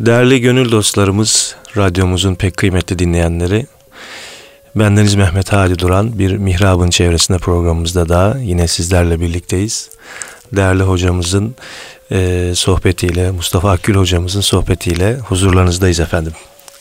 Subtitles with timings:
[0.00, 3.66] Değerli gönül dostlarımız, radyomuzun pek kıymetli dinleyenleri,
[4.74, 9.90] bendeniz Mehmet Hadi Duran bir Mihrab'ın çevresinde programımızda da yine sizlerle birlikteyiz.
[10.52, 11.54] Değerli hocamızın
[12.12, 16.32] e, sohbetiyle, Mustafa Akgül hocamızın sohbetiyle huzurlarınızdayız efendim.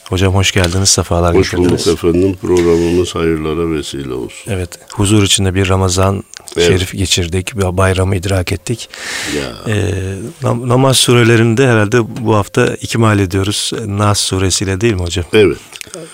[0.10, 1.88] Hocam hoş geldiniz, sefalar hoş getirdiniz.
[1.88, 2.38] Hoş bulduk efendim.
[2.42, 4.52] Programımız hayırlara vesile olsun.
[4.52, 6.24] Evet, huzur içinde bir Ramazan
[6.58, 6.68] evet.
[6.68, 8.90] şerif geçirdik, bayramı idrak ettik.
[9.38, 9.74] Ya.
[9.74, 13.72] Ee, nam- namaz surelerinde herhalde bu hafta ikmal ediyoruz.
[13.86, 15.26] Nas suresiyle değil mi hocam?
[15.34, 15.58] Evet.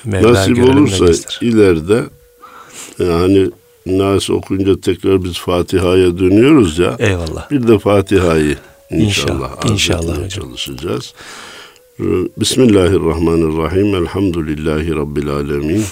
[0.05, 1.05] Mevla Nasip olursa
[1.41, 2.03] ileride
[2.99, 3.51] yani
[3.85, 6.95] Nas okuyunca tekrar biz Fatiha'ya dönüyoruz ya.
[6.99, 7.51] Eyvallah.
[7.51, 8.57] Bir de Fatiha'yı
[8.91, 11.13] inşallah, inşallah, inşallah çalışacağız.
[12.37, 13.95] Bismillahirrahmanirrahim.
[13.95, 15.85] Elhamdülillahi Rabbil alemin.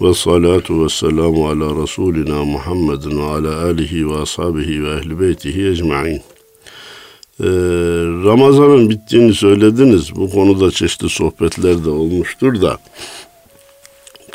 [0.00, 5.68] Ve salatu ve selamu ala Resulina Muhammedin ve ala alihi ve ashabihi ve ehli beytihi
[5.68, 6.22] ecma'in.
[7.40, 7.44] Ee,
[8.24, 10.16] Ramazan'ın bittiğini söylediniz.
[10.16, 12.78] Bu konuda çeşitli sohbetler de olmuştur da.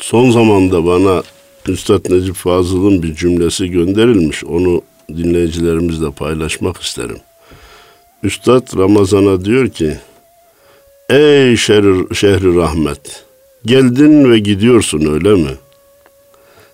[0.00, 1.22] Son zamanda bana
[1.68, 4.44] Üstad Necip Fazıl'ın bir cümlesi gönderilmiş.
[4.44, 7.18] Onu dinleyicilerimizle paylaşmak isterim.
[8.22, 9.98] Üstad Ramazan'a diyor ki,
[11.10, 13.24] Ey şehri, şehri rahmet,
[13.66, 15.56] geldin ve gidiyorsun öyle mi?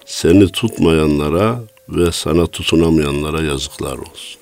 [0.07, 4.41] Seni tutmayanlara ve sana tutunamayanlara yazıklar olsun.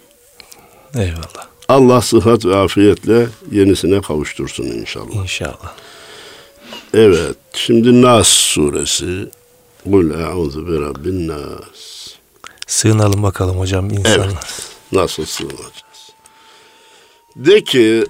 [0.95, 1.49] Eyvallah.
[1.69, 5.15] Allah sıhhat ve afiyetle yenisine kavuştursun inşallah.
[5.15, 5.75] İnşallah.
[6.95, 9.31] Evet, şimdi Nas suresi.
[9.85, 12.09] Kul e'udhu bi rabbin nas.
[12.67, 14.27] Sığınalım bakalım hocam insanlar.
[14.27, 14.37] Evet,
[14.93, 16.13] nasıl sığınacağız?
[17.37, 18.05] De ki,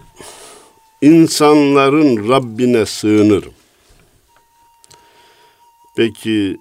[1.02, 3.52] insanların Rabbine sığınırım.
[5.98, 6.60] Peki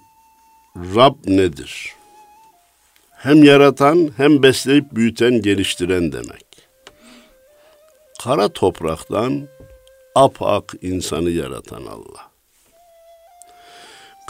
[0.76, 1.94] Rab nedir?
[3.10, 6.46] Hem yaratan hem besleyip büyüten, geliştiren demek.
[8.22, 9.48] Kara topraktan
[10.14, 12.30] apak insanı yaratan Allah.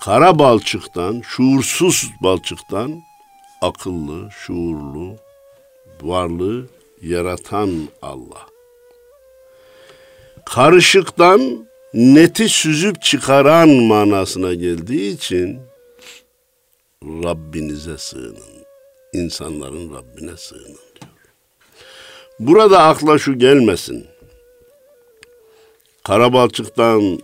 [0.01, 3.03] Kara balçıktan, şuursuz balçıktan
[3.63, 5.17] akıllı, şuurlu
[6.03, 6.69] varlığı
[7.03, 8.47] yaratan Allah
[10.45, 15.61] karışıktan neti süzüp çıkaran manasına geldiği için
[17.05, 18.59] Rabbinize sığının.
[19.13, 21.13] İnsanların Rabbine sığının diyor.
[22.39, 24.07] Burada akla şu gelmesin.
[26.05, 27.21] Karabalçıktan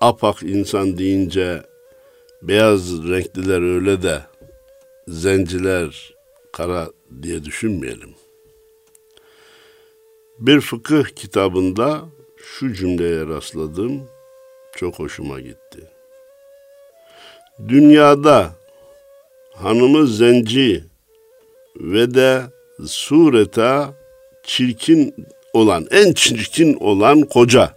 [0.00, 1.62] apak insan deyince
[2.42, 4.20] beyaz renkliler öyle de
[5.08, 6.14] zenciler
[6.52, 6.90] kara
[7.22, 8.14] diye düşünmeyelim.
[10.38, 12.04] Bir fıkıh kitabında
[12.46, 14.08] şu cümleye rastladım.
[14.76, 15.80] Çok hoşuma gitti.
[17.68, 18.50] Dünyada
[19.54, 20.84] hanımı zenci
[21.76, 22.42] ve de
[22.86, 23.94] sureta
[24.42, 25.14] çirkin
[25.52, 27.74] olan, en çirkin olan koca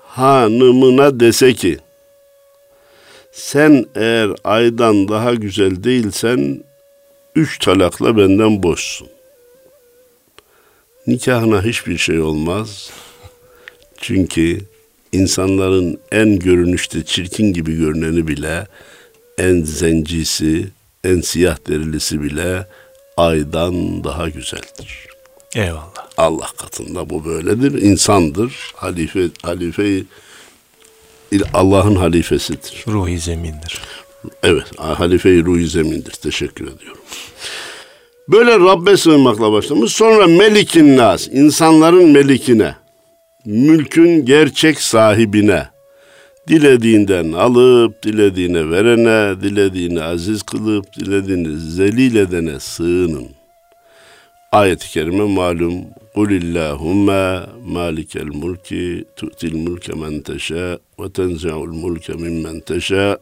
[0.00, 1.78] hanımına dese ki
[3.32, 6.64] sen eğer aydan daha güzel değilsen
[7.34, 9.08] üç talakla benden boşsun.
[11.08, 12.90] Nikahına hiçbir şey olmaz.
[14.00, 14.60] Çünkü
[15.12, 18.66] insanların en görünüşte çirkin gibi görüneni bile
[19.38, 20.68] en zencisi,
[21.04, 22.66] en siyah derilisi bile
[23.16, 25.06] aydan daha güzeldir.
[25.54, 26.08] Eyvallah.
[26.16, 27.82] Allah katında bu böyledir.
[27.82, 28.72] İnsandır.
[28.74, 30.02] Halife halife
[31.54, 32.84] Allah'ın halifesidir.
[32.88, 33.80] Ruhi zemindir.
[34.42, 36.12] Evet, halife-i ruhi zemindir.
[36.12, 37.02] Teşekkür ediyorum.
[38.28, 39.92] Böyle Rabbe sığınmakla başlamış.
[39.92, 42.74] Sonra Melikin Nas, insanların melikine,
[43.44, 45.66] mülkün gerçek sahibine,
[46.48, 53.28] dilediğinden alıp, dilediğine verene, dilediğini aziz kılıp, dilediğini zelil edene sığının.
[54.52, 55.84] Ayet-i kerime malum.
[58.32, 63.18] Mulki tu'til mulke men teşâ ve tenzi'ul mulke mimmen teşâ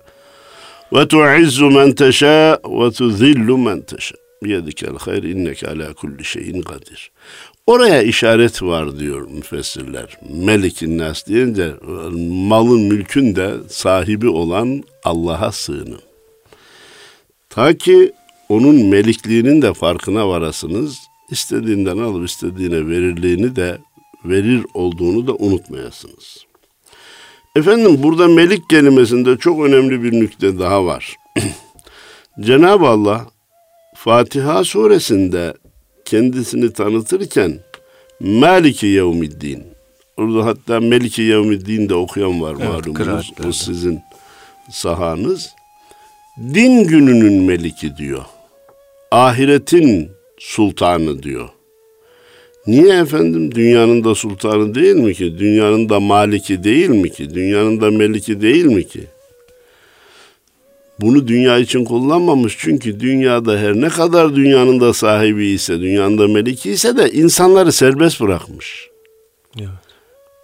[0.93, 7.11] ve tu'izzu men teşâ ve tuzillu men teşâ biyedikel hayr inneke ala kulli şeyin kadir.
[7.67, 10.19] Oraya işaret var diyor müfessirler.
[10.31, 11.75] Melikin nas deyince
[12.49, 16.01] malın mülkün de sahibi olan Allah'a sığının.
[17.51, 18.13] Ta ki
[18.49, 20.99] onun melikliğinin de farkına varasınız.
[21.31, 23.79] İstediğinden alıp istediğine verirliğini de
[24.25, 26.47] verir olduğunu da unutmayasınız.
[27.57, 31.17] Efendim burada melik kelimesinde çok önemli bir nükte daha var.
[32.41, 33.27] Cenab-ı Allah
[34.07, 35.55] Fatiha suresinde
[36.05, 37.59] kendisini tanıtırken
[38.21, 39.63] Maliki Yevmiddin.
[40.17, 43.33] Orada hatta Meliki Yevmiddin de okuyan var evet, malumunuz.
[43.49, 44.01] O sizin
[44.71, 45.51] sahanız.
[46.55, 48.25] Din gününün meliki diyor.
[49.11, 51.49] Ahiretin sultanı diyor.
[52.67, 53.55] Niye efendim?
[53.55, 55.39] Dünyanın da sultanı değil mi ki?
[55.39, 57.35] Dünyanın da maliki değil mi ki?
[57.35, 59.05] Dünyanın da meliki değil mi ki?
[61.01, 66.29] Bunu dünya için kullanmamış çünkü dünyada her ne kadar dünyanın da sahibi ise, dünyanın da
[66.29, 68.89] meliki ise de insanları serbest bırakmış.
[69.59, 69.69] Evet.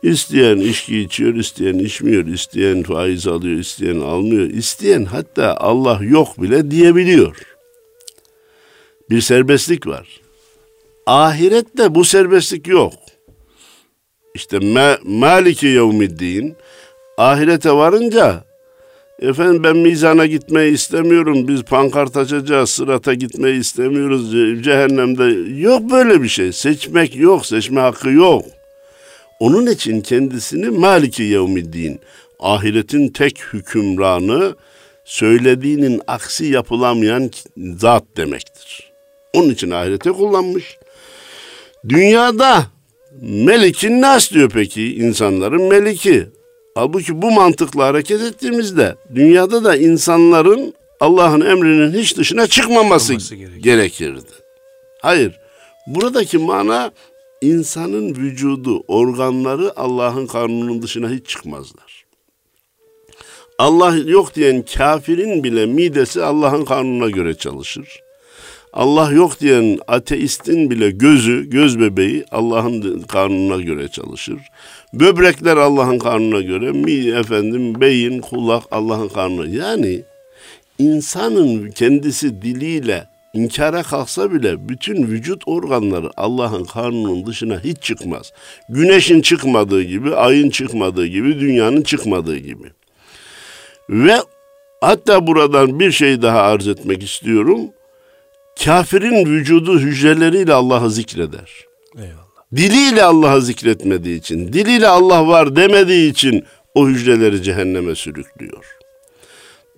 [0.03, 6.71] İsteyen içki içiyor, isteyen içmiyor, isteyen faiz alıyor, isteyen almıyor, isteyen hatta Allah yok bile
[6.71, 7.37] diyebiliyor.
[9.11, 10.21] Bir serbestlik var.
[11.07, 12.93] Ahirette bu serbestlik yok.
[14.35, 16.57] İşte ma Maliki Yevmiddin
[17.19, 18.45] ahirete varınca
[19.23, 21.49] efendim ben mizana gitmeyi istemiyorum.
[21.49, 24.33] Biz pankart açacağız, sırata gitmeyi istemiyoruz.
[24.65, 25.25] Cehennemde
[25.61, 26.53] yok böyle bir şey.
[26.53, 28.45] Seçmek yok, seçme hakkı yok.
[29.41, 32.01] Onun için kendisini Maliki Yevmiddin,
[32.41, 34.57] ahiretin tek hükümranı,
[35.05, 37.31] söylediğinin aksi yapılamayan
[37.77, 38.93] zat demektir.
[39.35, 40.79] Onun için ahirete kullanmış.
[41.89, 42.67] Dünyada
[43.21, 46.27] Melikin Nas diyor peki insanların meliki.
[46.75, 53.15] Halbuki bu mantıkla hareket ettiğimizde dünyada da insanların Allah'ın emrinin hiç dışına çıkmaması
[53.59, 54.31] gerekirdi.
[55.03, 55.39] Hayır.
[55.87, 56.93] Buradaki mana
[57.41, 62.05] insanın vücudu, organları Allah'ın kanunun dışına hiç çıkmazlar.
[63.59, 68.01] Allah yok diyen kafirin bile midesi Allah'ın kanununa göre çalışır.
[68.73, 74.39] Allah yok diyen ateistin bile gözü, göz bebeği Allah'ın kanununa göre çalışır.
[74.95, 79.47] Böbrekler Allah'ın kanununa göre, mi efendim beyin, kulak Allah'ın kanununa.
[79.47, 80.03] Yani
[80.79, 88.33] insanın kendisi diliyle inkara kalksa bile bütün vücut organları Allah'ın kanunun dışına hiç çıkmaz.
[88.69, 92.67] Güneşin çıkmadığı gibi, ayın çıkmadığı gibi, dünyanın çıkmadığı gibi.
[93.91, 94.17] Ve
[94.81, 97.61] hatta buradan bir şey daha arz etmek istiyorum.
[98.65, 101.51] Kafirin vücudu hücreleriyle Allah'ı zikreder.
[101.97, 102.22] Eyvallah.
[102.57, 106.45] Diliyle Allah'ı zikretmediği için, diliyle Allah var demediği için
[106.75, 108.65] o hücreleri cehenneme sürüklüyor.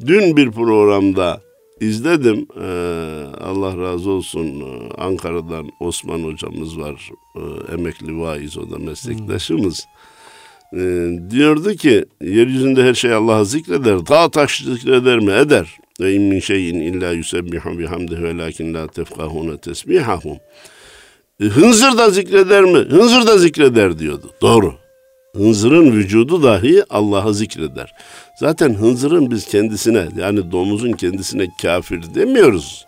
[0.07, 1.41] Dün bir programda
[1.81, 2.47] izledim.
[2.61, 2.65] Ee,
[3.41, 4.61] Allah razı olsun.
[4.61, 7.11] Ee, Ankara'dan Osman hocamız var.
[7.37, 9.85] Ee, emekli vaiz o da meslektaşımız.
[10.77, 14.07] Ee, diyordu ki yeryüzünde her şey Allah'ı zikreder.
[14.07, 15.33] Dağ taş zikreder mi?
[15.33, 15.79] Eder.
[16.01, 20.39] Ve in min şeyin illa yusebbihu bihamdihi ve lakin la tefkahune tesbihahum.
[21.41, 22.79] E, hınzır da zikreder mi?
[22.79, 24.31] Hınzır da zikreder diyordu.
[24.43, 24.75] Doğru.
[25.37, 27.93] Hınzırın vücudu dahi Allah'ı zikreder.
[28.41, 32.87] Zaten hınzırın biz kendisine yani domuzun kendisine kafir demiyoruz.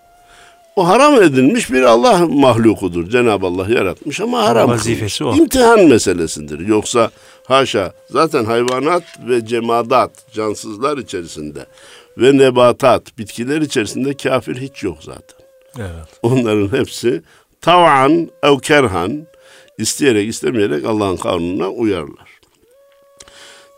[0.77, 3.11] O haram edilmiş bir Allah mahlukudur.
[3.11, 5.37] Cenab-ı Allah yaratmış ama haram Vazifesi o.
[5.37, 6.67] İmtihan meselesidir.
[6.67, 7.11] Yoksa
[7.47, 11.67] haşa zaten hayvanat ve cemadat cansızlar içerisinde
[12.19, 15.47] ve nebatat bitkiler içerisinde kafir hiç yok zaten.
[15.79, 16.09] Evet.
[16.23, 17.23] Onların hepsi
[17.67, 19.27] tavan ev kerhan
[19.79, 22.41] isteyerek istemeyerek Allah'ın kanununa uyarlar.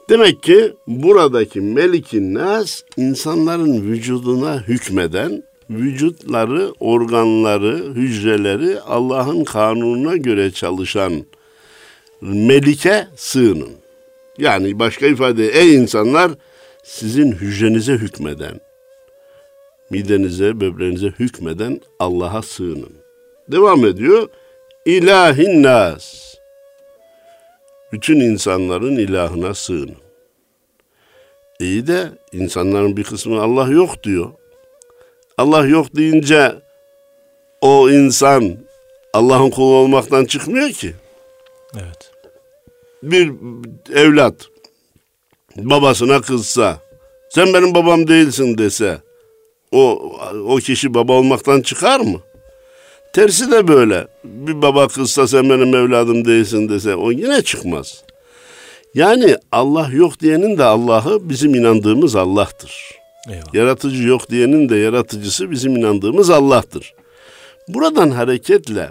[0.09, 11.13] Demek ki buradaki melikin nas insanların vücuduna hükmeden, vücutları, organları, hücreleri Allah'ın kanununa göre çalışan
[12.21, 13.71] melike sığının.
[14.39, 16.33] Yani başka ifade ey insanlar
[16.85, 18.61] sizin hücrenize hükmeden,
[19.91, 23.08] midenize, böbreğinize hükmeden Allah'a sığının.
[23.53, 24.29] Devam ediyor.
[24.87, 26.35] İlahin nas
[27.93, 29.97] bütün insanların ilahına sığın.
[31.61, 34.31] İyi de insanların bir kısmı Allah yok diyor.
[35.39, 36.55] Allah yok deyince
[37.61, 38.57] o insan
[39.13, 40.95] Allah'ın kulu olmaktan çıkmıyor ki.
[41.75, 42.11] Evet.
[43.03, 43.33] Bir
[43.95, 44.35] evlat
[45.57, 46.79] babasına kızsa,
[47.31, 48.99] sen benim babam değilsin dese,
[49.73, 50.13] o
[50.49, 52.21] o kişi baba olmaktan çıkar mı?
[53.13, 54.07] Tersi de böyle.
[54.25, 58.03] Bir baba kızsa sen benim evladım değilsin dese o yine çıkmaz.
[58.95, 62.73] Yani Allah yok diyenin de Allah'ı bizim inandığımız Allah'tır.
[63.29, 63.55] Eyvallah.
[63.55, 66.95] Yaratıcı yok diyenin de yaratıcısı bizim inandığımız Allah'tır.
[67.69, 68.91] Buradan hareketle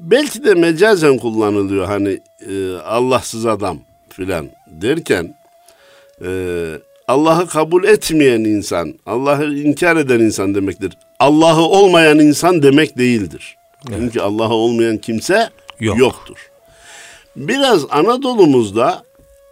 [0.00, 5.36] belki de mecazen kullanılıyor hani e, Allahsız adam filan derken
[6.24, 6.28] e,
[7.08, 10.92] Allah'ı kabul etmeyen insan, Allah'ı inkar eden insan demektir.
[11.20, 13.56] Allah'ı olmayan insan demek değildir.
[13.88, 13.98] Evet.
[14.00, 15.98] Çünkü Allah'ı olmayan kimse Yok.
[15.98, 16.36] yoktur.
[17.36, 19.04] Biraz Anadolu'muzda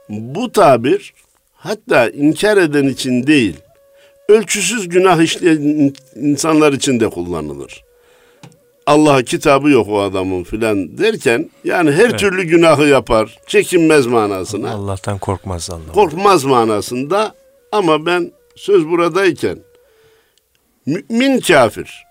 [0.08, 1.14] bu tabir
[1.54, 3.56] hatta inkar eden için değil,
[4.28, 7.84] ölçüsüz günah işleyen insanlar için de kullanılır.
[8.86, 12.18] Allah kitabı yok o adamın filan derken yani her evet.
[12.18, 14.70] türlü günahı yapar, çekinmez manasına.
[14.70, 15.92] Allah'tan korkmaz Allah.
[15.92, 17.34] Korkmaz manasında
[17.72, 19.58] ama ben söz buradayken
[20.86, 22.04] mümin kafir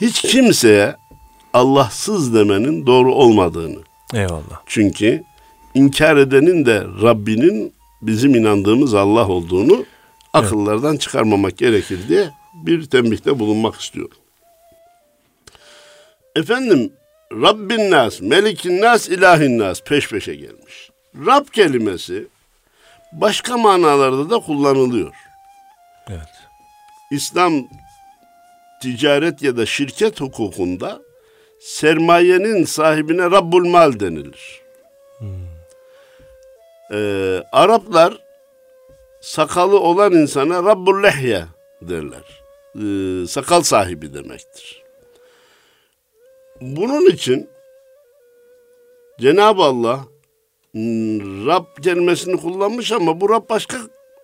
[0.00, 0.96] hiç kimseye
[1.52, 3.78] Allahsız demenin doğru olmadığını.
[4.14, 4.62] Eyvallah.
[4.66, 5.22] Çünkü
[5.74, 7.72] inkar edenin de Rabbinin
[8.02, 9.84] bizim inandığımız Allah olduğunu
[10.32, 14.16] akıllardan çıkarmamak gerekir diye bir tembihte bulunmak istiyorum.
[16.36, 16.92] Efendim
[17.32, 20.90] Rabbin nas, Melikin nas, ilahin nas peş peşe gelmiş.
[21.26, 22.26] Rab kelimesi
[23.12, 25.14] başka manalarda da kullanılıyor.
[26.08, 26.28] Evet.
[27.10, 27.52] İslam
[28.82, 31.02] ticaret ya da şirket hukukunda
[31.60, 34.62] sermayenin sahibine Rabbul Mal denilir.
[36.92, 38.18] Ee, Araplar
[39.20, 41.44] sakalı olan insana Rabbul Lehye
[41.82, 42.42] derler.
[42.76, 44.82] Ee, sakal sahibi demektir.
[46.60, 47.50] Bunun için
[49.20, 50.11] Cenab-ı Allah hmm,
[51.46, 53.76] Rab kelimesini kullanmış ama bu Rab başka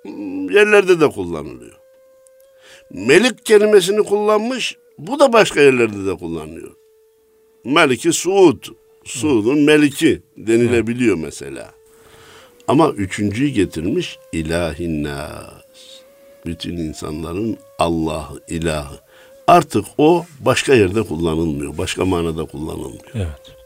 [0.03, 1.77] hmm, yerlerde de kullanılıyor.
[2.91, 6.71] Melik kelimesini kullanmış, bu da başka yerlerde de kullanılıyor.
[7.65, 8.65] Meliki Suud,
[9.05, 11.71] Suud'un meliki denilebiliyor mesela.
[12.69, 16.01] Ama üçüncüyü getirmiş ilahin nas.
[16.47, 19.01] Bütün insanların Allah'ı, ilahı.
[19.47, 21.79] Artık o başka yerde kullanılmıyor.
[21.79, 23.11] Başka manada kullanılmıyor.
[23.15, 23.58] Evet.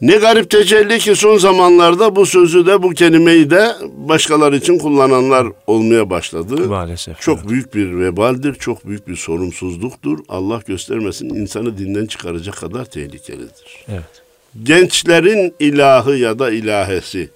[0.00, 5.46] Ne garip tecelli ki son zamanlarda bu sözü de bu kelimeyi de başkalar için kullananlar
[5.66, 6.68] olmaya başladı.
[6.68, 7.20] Maalesef.
[7.20, 7.48] Çok evet.
[7.48, 10.18] büyük bir vebaldir, çok büyük bir sorumsuzluktur.
[10.28, 13.84] Allah göstermesin insanı dinden çıkaracak kadar tehlikelidir.
[13.88, 14.22] Evet.
[14.62, 17.30] Gençlerin ilahı ya da ilahesi,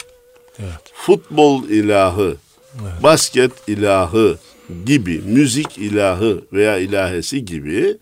[0.59, 0.93] Evet.
[0.95, 2.37] futbol ilahı,
[3.03, 4.38] basket ilahı
[4.87, 7.97] gibi, müzik ilahı veya ilahesi gibi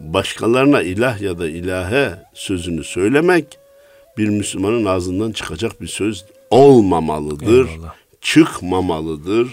[0.00, 3.46] başkalarına ilah ya da ilahe sözünü söylemek
[4.18, 7.68] bir Müslümanın ağzından çıkacak bir söz olmamalıdır.
[7.68, 7.94] Eyvallah.
[8.20, 9.48] Çıkmamalıdır.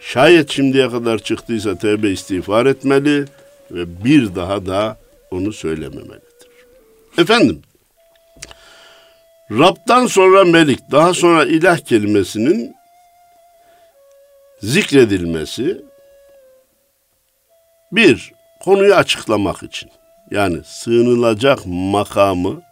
[0.00, 3.24] Şayet şimdiye kadar çıktıysa tevbe istiğfar etmeli
[3.70, 4.98] ve bir daha da
[5.30, 6.46] onu söylememelidir.
[7.18, 7.62] Efendim,
[9.50, 12.74] Rab'dan sonra melik, daha sonra ilah kelimesinin
[14.62, 15.82] zikredilmesi
[17.92, 19.90] bir, konuyu açıklamak için.
[20.30, 22.62] Yani sığınılacak makamı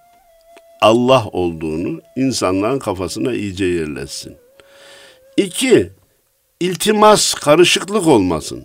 [0.84, 4.36] Allah olduğunu insanların kafasına iyice yerleşsin.
[5.36, 5.90] İki,
[6.60, 8.64] iltimas, karışıklık olmasın.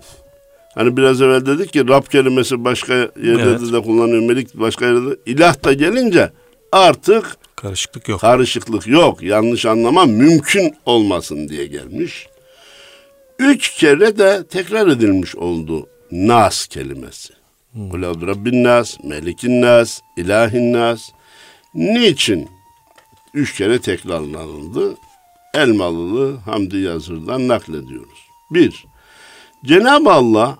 [0.76, 3.74] Hani biraz evvel dedik ki Rab kelimesi başka yerde Evet.
[3.74, 5.16] de kullanıyor, melik başka yerde de.
[5.26, 6.30] İlah da gelince
[6.72, 8.22] artık Karışıklık yok.
[8.22, 12.28] karışıklık yok, yanlış anlama mümkün olmasın diye gelmiş.
[13.40, 17.34] Üç kere de tekrar edilmiş oldu nas kelimesi.
[17.92, 21.10] Kul evdu rabbin nas, melikin nas, ilahin nas.
[21.74, 22.50] Niçin?
[23.34, 24.98] Üç kere tekrarlanıldı.
[25.54, 28.20] Elmalılı Hamdi Yazır'dan naklediyoruz.
[28.52, 28.86] Bir,
[29.66, 30.58] Cenab-ı Allah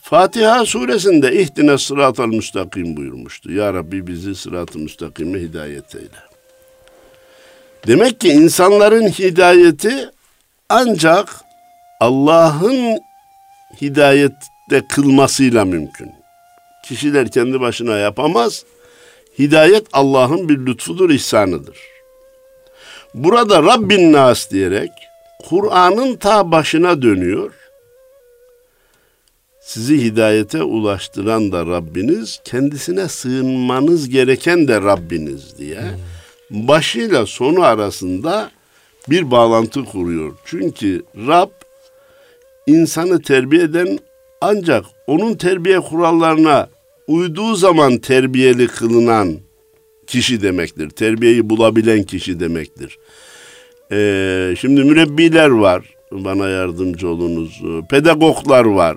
[0.00, 3.52] Fatiha suresinde ihtine sıratal müstakim buyurmuştu.
[3.52, 6.08] Ya Rabbi bizi sırat-ı müstakime hidayet eyle.
[7.86, 10.10] Demek ki insanların hidayeti
[10.68, 11.40] ancak
[12.00, 12.98] Allah'ın
[13.80, 16.12] hidayette kılmasıyla mümkün.
[16.84, 18.64] Kişiler kendi başına yapamaz.
[19.38, 21.78] Hidayet Allah'ın bir lütfudur, ihsanıdır.
[23.14, 24.90] Burada Rabbin Nas diyerek
[25.48, 27.52] Kur'an'ın ta başına dönüyor.
[29.60, 35.80] Sizi hidayete ulaştıran da Rabbiniz, kendisine sığınmanız gereken de Rabbiniz diye
[36.50, 38.50] başıyla sonu arasında
[39.10, 40.32] bir bağlantı kuruyor.
[40.44, 41.50] Çünkü Rab
[42.66, 43.98] insanı terbiye eden
[44.40, 46.68] ancak onun terbiye kurallarına
[47.06, 49.38] uyduğu zaman terbiyeli kılınan
[50.06, 50.90] kişi demektir.
[50.90, 52.98] Terbiyeyi bulabilen kişi demektir.
[53.92, 55.94] Ee, şimdi mürebbiler var.
[56.12, 57.62] Bana yardımcı olunuz.
[57.90, 58.96] Pedagoglar var.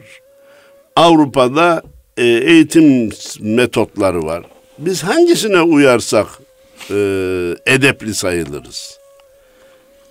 [0.96, 1.84] Avrupa'da
[2.18, 3.10] e, eğitim
[3.40, 4.44] metotları var.
[4.78, 6.28] Biz hangisine uyarsak
[6.90, 6.96] e,
[7.66, 9.00] edepli sayılırız.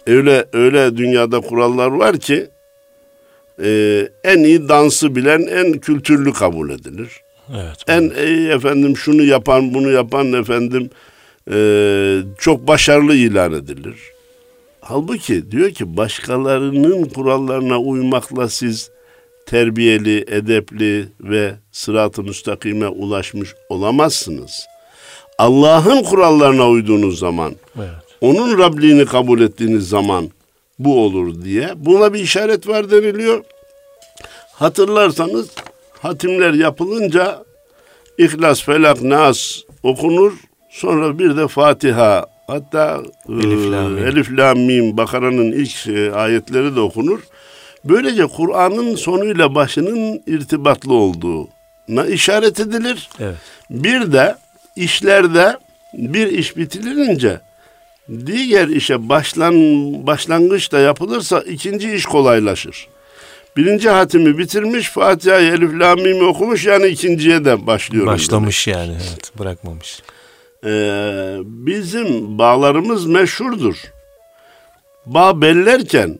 [0.06, 2.46] Öyle öyle dünyada kurallar var ki
[3.62, 7.20] e, en iyi dansı bilen en kültürlü kabul edilir.
[7.54, 7.76] Evet.
[7.88, 10.90] En iyi efendim şunu yapan bunu yapan efendim
[11.52, 11.58] e,
[12.38, 13.96] çok başarılı ilan edilir.
[14.80, 18.90] Halbuki diyor ki başkalarının kurallarına uymakla siz
[19.46, 24.66] terbiyeli, edepli ve sırat-ı müstakime ulaşmış olamazsınız.
[25.38, 27.88] Allah'ın kurallarına uyduğunuz zaman, Evet.
[28.20, 30.30] onun Rabliğini kabul ettiğiniz zaman
[30.78, 31.70] bu olur diye.
[31.76, 33.44] Buna bir işaret var deniliyor.
[34.52, 35.48] Hatırlarsanız
[36.02, 37.44] hatimler yapılınca
[38.18, 40.32] İhlas, Felak, Nas okunur.
[40.70, 42.26] Sonra bir de Fatiha.
[42.46, 44.04] Hatta Elif, Lam, Mim.
[44.04, 47.20] e, Elif, Lam, Mim, Bakara'nın ilk e, ayetleri de okunur.
[47.84, 53.08] Böylece Kur'an'ın sonuyla başının irtibatlı olduğuna işaret edilir.
[53.20, 53.36] Evet.
[53.70, 54.36] Bir de
[54.76, 55.56] işlerde
[55.94, 57.40] bir iş bitirilince
[58.26, 59.54] diğer işe başlan
[60.06, 62.88] başlangıçta yapılırsa ikinci iş kolaylaşır.
[63.56, 68.06] Birinci hatimi bitirmiş, Fatiha'yı Elif La Mim'i okumuş yani ikinciye de başlıyor.
[68.06, 68.78] Başlamış demek.
[68.78, 70.02] yani evet bırakmamış.
[70.64, 73.76] Ee, bizim bağlarımız meşhurdur.
[75.06, 76.18] Bağ bellerken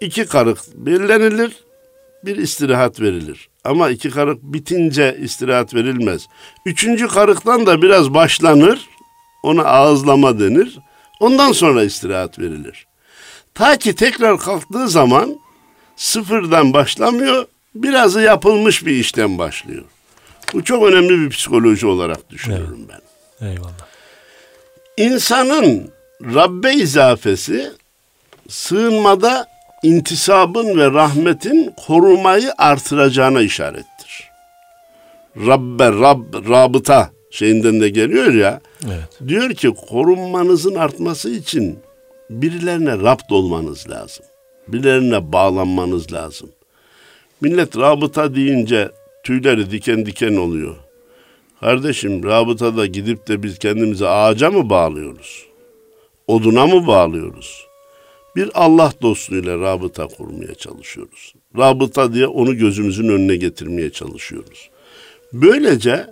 [0.00, 1.52] iki karık bellenilir,
[2.24, 3.48] bir istirahat verilir.
[3.64, 6.26] Ama iki karık bitince istirahat verilmez.
[6.66, 8.88] Üçüncü karıktan da biraz başlanır,
[9.42, 10.78] ona ağızlama denir.
[11.20, 12.86] Ondan sonra istirahat verilir.
[13.54, 15.38] Ta ki tekrar kalktığı zaman
[15.98, 19.84] sıfırdan başlamıyor, birazı yapılmış bir işten başlıyor.
[20.54, 23.02] Bu çok önemli bir psikoloji olarak düşünüyorum evet.
[23.40, 23.46] ben.
[23.46, 23.88] Eyvallah.
[24.96, 25.90] İnsanın
[26.22, 27.72] Rabbe izafesi
[28.48, 29.46] sığınmada
[29.82, 34.30] intisabın ve rahmetin korumayı artıracağına işarettir.
[35.36, 38.60] Rabbe, Rab, rabıta şeyinden de geliyor ya.
[38.86, 39.28] Evet.
[39.28, 41.78] Diyor ki korunmanızın artması için
[42.30, 44.24] birilerine rapt olmanız lazım.
[44.68, 46.50] Birilerine bağlanmanız lazım.
[47.40, 48.90] Millet rabıta deyince
[49.24, 50.76] tüyleri diken diken oluyor.
[51.60, 55.46] Kardeşim rabıtada gidip de biz kendimizi ağaca mı bağlıyoruz?
[56.26, 57.66] Oduna mı bağlıyoruz?
[58.36, 61.34] Bir Allah dostluğuyla rabıta kurmaya çalışıyoruz.
[61.58, 64.70] Rabıta diye onu gözümüzün önüne getirmeye çalışıyoruz.
[65.32, 66.06] Böylece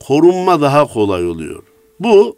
[0.00, 1.62] korunma daha kolay oluyor.
[2.00, 2.36] Bu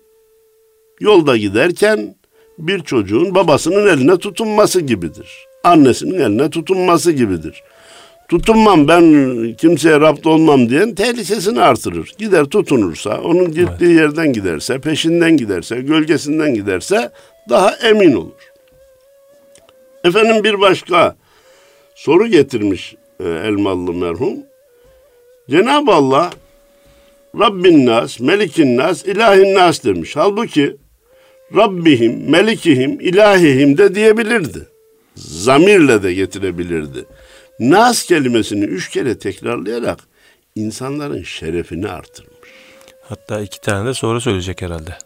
[1.01, 2.17] yolda giderken
[2.59, 5.47] bir çocuğun babasının eline tutunması gibidir.
[5.65, 7.63] Annesinin eline tutunması gibidir.
[8.29, 9.05] Tutunmam ben
[9.59, 12.13] kimseye rapt olmam diyen tehlikesini artırır.
[12.19, 14.01] Gider tutunursa, onun gittiği evet.
[14.01, 17.11] yerden giderse, peşinden giderse, gölgesinden giderse
[17.49, 18.53] daha emin olur.
[20.05, 21.17] Efendim bir başka
[21.95, 24.35] soru getirmiş e, Elmalı merhum.
[25.51, 26.31] Cenab-ı Allah
[27.41, 30.17] Rabbin nas, melikin nas, ilahin nas demiş.
[30.17, 30.77] Halbuki
[31.57, 34.69] Rabbihim, melikihim, ilahihim de diyebilirdi.
[35.17, 37.05] Zamirle de getirebilirdi.
[37.61, 39.99] Nas kelimesini üç kere tekrarlayarak
[40.55, 42.35] insanların şerefini artırmış.
[43.09, 44.97] Hatta iki tane de sonra söyleyecek herhalde.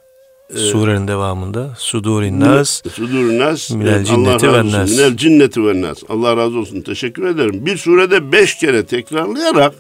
[0.55, 4.91] Ee, Surenin devamında Sudurin nas Sudurin nas minel cinneti ve nas.
[4.91, 5.99] Minel cinneti ve nas.
[6.09, 6.81] Allah razı olsun.
[6.81, 7.67] Teşekkür ederim.
[7.67, 9.75] Bir surede beş kere tekrarlayarak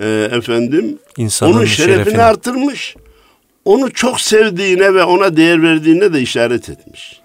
[0.00, 2.96] e, efendim İnsanın onun şerefini, şerefini artırmış.
[3.64, 7.20] Onu çok sevdiğine ve ona değer verdiğine de işaret etmiş.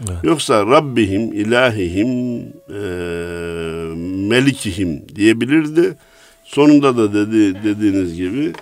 [0.00, 0.24] Evet.
[0.24, 2.80] Yoksa Rabbihim, ilahihim, e,
[4.28, 5.96] melikihim diyebilirdi.
[6.44, 8.52] Sonunda da dedi dediğiniz gibi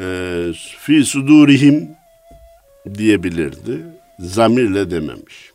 [0.00, 1.88] e, fi sudurihim
[2.94, 3.78] diyebilirdi.
[4.18, 5.52] Zamirle dememiş.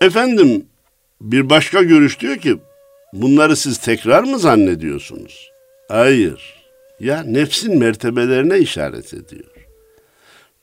[0.00, 0.66] Efendim
[1.20, 2.56] bir başka görüş diyor ki
[3.12, 5.50] bunları siz tekrar mı zannediyorsunuz?
[5.88, 6.63] Hayır.
[7.00, 9.68] Ya nefsin mertebelerine işaret ediyor.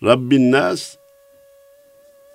[0.04, 0.96] Rabbin nas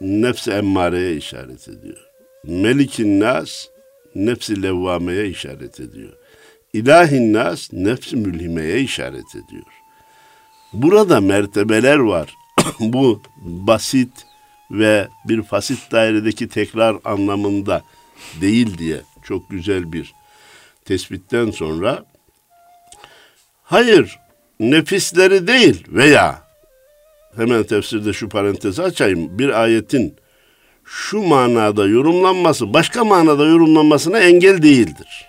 [0.01, 2.07] nefsi emmareye işaret ediyor.
[2.45, 3.67] Melikin nas
[4.15, 6.13] nefsi levvameye işaret ediyor.
[6.73, 9.67] İlahin nas nefsi mülhimeye işaret ediyor.
[10.73, 12.35] Burada mertebeler var.
[12.81, 14.13] Bu basit
[14.71, 17.83] ve bir fasit dairedeki tekrar anlamında
[18.41, 20.15] değil diye çok güzel bir
[20.85, 22.05] tespitten sonra
[23.67, 24.19] hayır
[24.61, 26.43] nefisleri değil veya
[27.37, 29.39] hemen tefsirde şu parantezi açayım.
[29.39, 30.17] Bir ayetin
[30.85, 35.27] şu manada yorumlanması başka manada yorumlanmasına engel değildir.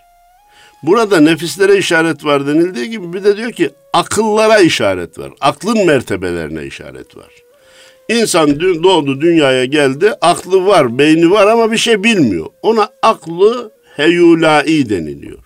[0.84, 5.32] Burada nefislere işaret var denildiği gibi bir de diyor ki akıllara işaret var.
[5.42, 7.30] Aklın mertebelerine işaret var.
[8.10, 12.46] İnsan doğdu dünyaya geldi, aklı var, beyni var ama bir şey bilmiyor.
[12.62, 15.40] Ona aklı heyulai deniliyor.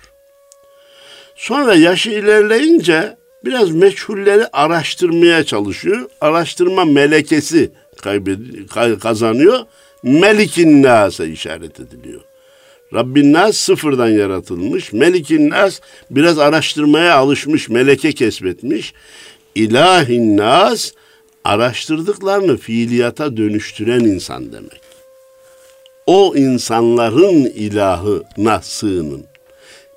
[1.42, 6.10] Sonra yaşı ilerleyince biraz meçhulleri araştırmaya çalışıyor.
[6.22, 7.72] Araştırma melekesi
[9.00, 9.60] kazanıyor.
[10.04, 12.22] Melikin Nas'a işaret ediliyor.
[12.94, 14.94] Rabbin Nas sıfırdan yaratılmış.
[14.94, 15.80] Melikin Nas
[16.12, 18.94] biraz araştırmaya alışmış, meleke kesbetmiş.
[19.56, 20.92] İlahin Nas
[21.44, 24.82] araştırdıklarını fiiliyata dönüştüren insan demek.
[26.06, 29.26] O insanların ilahına sığının.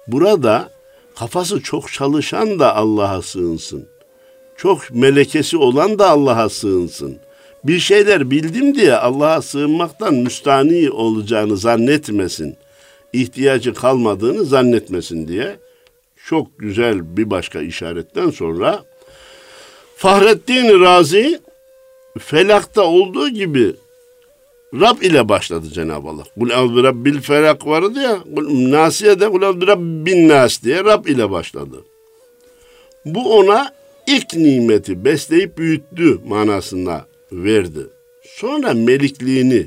[0.06, 0.73] Burada
[1.18, 3.88] kafası çok çalışan da Allah'a sığınsın.
[4.56, 7.18] Çok melekesi olan da Allah'a sığınsın.
[7.64, 12.56] Bir şeyler bildim diye Allah'a sığınmaktan müstani olacağını zannetmesin.
[13.12, 15.56] İhtiyacı kalmadığını zannetmesin diye
[16.26, 18.84] çok güzel bir başka işaretten sonra
[19.96, 21.40] Fahrettin Razi
[22.18, 23.74] felakta olduğu gibi
[24.80, 26.22] Rab ile başladı Cenab-ı Allah.
[26.38, 28.18] Kul evzi rabbil felak vardı ya.
[28.70, 31.84] Nasiye de kul evzi rabbin nas diye Rab ile başladı.
[33.04, 33.72] Bu ona
[34.06, 37.80] ilk nimeti besleyip büyüttü manasına verdi.
[38.22, 39.66] Sonra melikliğini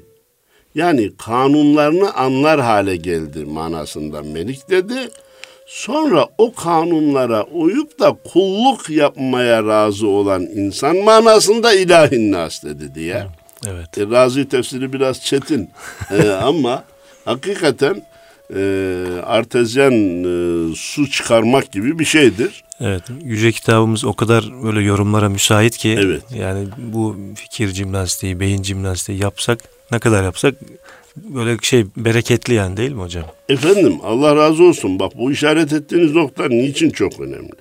[0.76, 5.10] yani kanunlarını anlar hale geldi manasında melik dedi.
[5.66, 13.14] Sonra o kanunlara uyup da kulluk yapmaya razı olan insan manasında ilahin nas dedi diye.
[13.16, 13.47] Evet.
[13.66, 13.72] E,
[14.12, 15.70] razi tefsiri biraz çetin
[16.12, 16.84] e, ama
[17.26, 18.02] hakikaten
[18.56, 18.60] e,
[19.26, 22.64] artezyen e, su çıkarmak gibi bir şeydir.
[22.82, 26.22] Evet, yüce kitabımız o kadar böyle yorumlara müsait ki Evet.
[26.36, 29.60] yani bu fikir jimnastiği, beyin jimnastiği yapsak
[29.92, 30.56] ne kadar yapsak
[31.16, 33.24] böyle şey bereketli yani değil mi hocam?
[33.50, 37.52] Efendim Allah razı olsun bak bu işaret ettiğiniz nokta niçin çok önemli?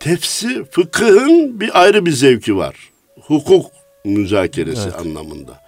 [0.00, 2.74] Tefsir, fıkıhın bir ayrı bir zevki var.
[3.20, 3.66] Hukuk
[4.04, 5.00] müzakeresi Evet.
[5.00, 5.60] anlamında.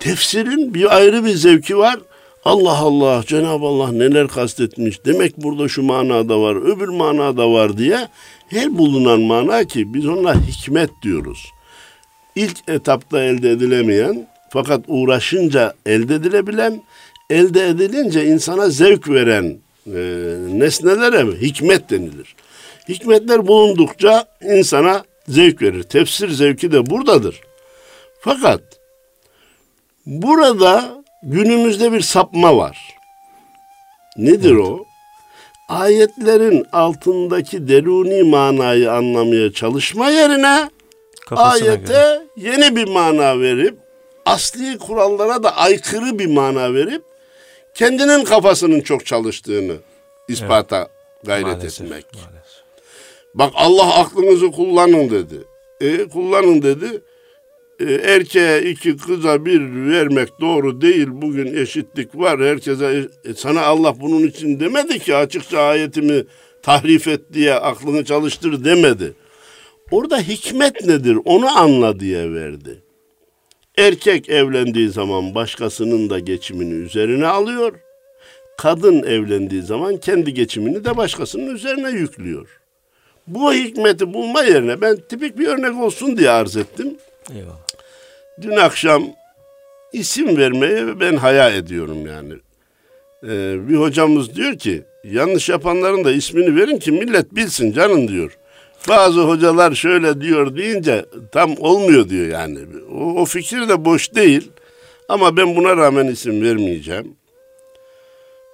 [0.00, 1.98] Tefsirin bir ayrı bir zevki var.
[2.44, 5.04] Allah Allah Cenab-ı Allah neler kastetmiş.
[5.04, 8.08] Demek burada şu manada var, öbür manada var diye
[8.48, 11.46] her bulunan mana ki biz ona hikmet diyoruz.
[12.36, 16.82] İlk etapta elde edilemeyen fakat uğraşınca elde edilebilen,
[17.30, 19.98] elde edilince insana zevk veren e,
[20.58, 22.34] nesnelere hikmet denilir.
[22.88, 25.82] Hikmetler bulundukça insana zevk verir.
[25.82, 27.40] Tefsir zevki de buradadır.
[28.26, 28.60] Fakat
[30.06, 32.78] burada günümüzde bir sapma var.
[34.16, 34.84] Nedir o?
[35.68, 40.70] Ayetlerin altındaki deruni manayı anlamaya çalışma yerine
[41.26, 42.22] Kafasına ayete göre.
[42.36, 43.78] yeni bir mana verip
[44.24, 47.02] asli kurallara da aykırı bir mana verip
[47.74, 49.76] kendinin kafasının çok çalıştığını
[50.28, 50.88] ispata
[51.24, 52.04] gayret Maalesef, etmek.
[52.14, 52.62] maalesef.
[53.34, 55.44] Bak Allah aklınızı kullanın dedi.
[55.80, 57.02] E kullanın dedi.
[57.80, 59.60] E, erkeğe iki kıza bir
[59.90, 61.08] vermek doğru değil.
[61.10, 62.40] Bugün eşitlik var.
[62.40, 66.24] Herkese e, sana Allah bunun için demedi ki açıkça ayetimi
[66.62, 69.12] tahrif et diye aklını çalıştır demedi.
[69.90, 72.82] Orada hikmet nedir onu anla diye verdi.
[73.78, 77.72] Erkek evlendiği zaman başkasının da geçimini üzerine alıyor.
[78.58, 82.60] Kadın evlendiği zaman kendi geçimini de başkasının üzerine yüklüyor.
[83.26, 86.96] Bu hikmeti bulma yerine ben tipik bir örnek olsun diye arz ettim.
[87.34, 87.65] Eyvallah.
[88.42, 89.04] Dün akşam
[89.92, 92.32] isim vermeye ben haya ediyorum yani.
[93.24, 98.38] Ee, bir hocamız diyor ki yanlış yapanların da ismini verin ki millet bilsin canım diyor.
[98.88, 102.58] Bazı hocalar şöyle diyor deyince tam olmuyor diyor yani.
[102.92, 104.50] O, o fikir de boş değil.
[105.08, 107.16] Ama ben buna rağmen isim vermeyeceğim.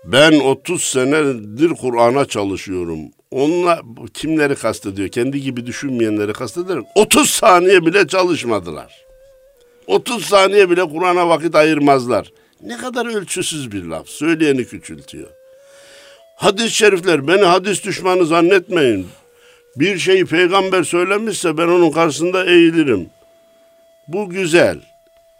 [0.04, 2.98] Ben 30 senedir Kur'an'a çalışıyorum.
[3.30, 3.80] Onunla
[4.14, 5.08] kimleri kastediyor?
[5.08, 9.01] Kendi gibi düşünmeyenleri kastederek 30 saniye bile çalışmadılar.
[9.86, 12.32] 30 saniye bile Kur'an'a vakit ayırmazlar.
[12.62, 14.08] Ne kadar ölçüsüz bir laf.
[14.08, 15.28] Söyleyeni küçültüyor.
[16.36, 19.06] Hadis-i şerifler beni hadis düşmanı zannetmeyin.
[19.76, 23.10] Bir şeyi peygamber söylemişse ben onun karşısında eğilirim.
[24.08, 24.78] Bu güzel.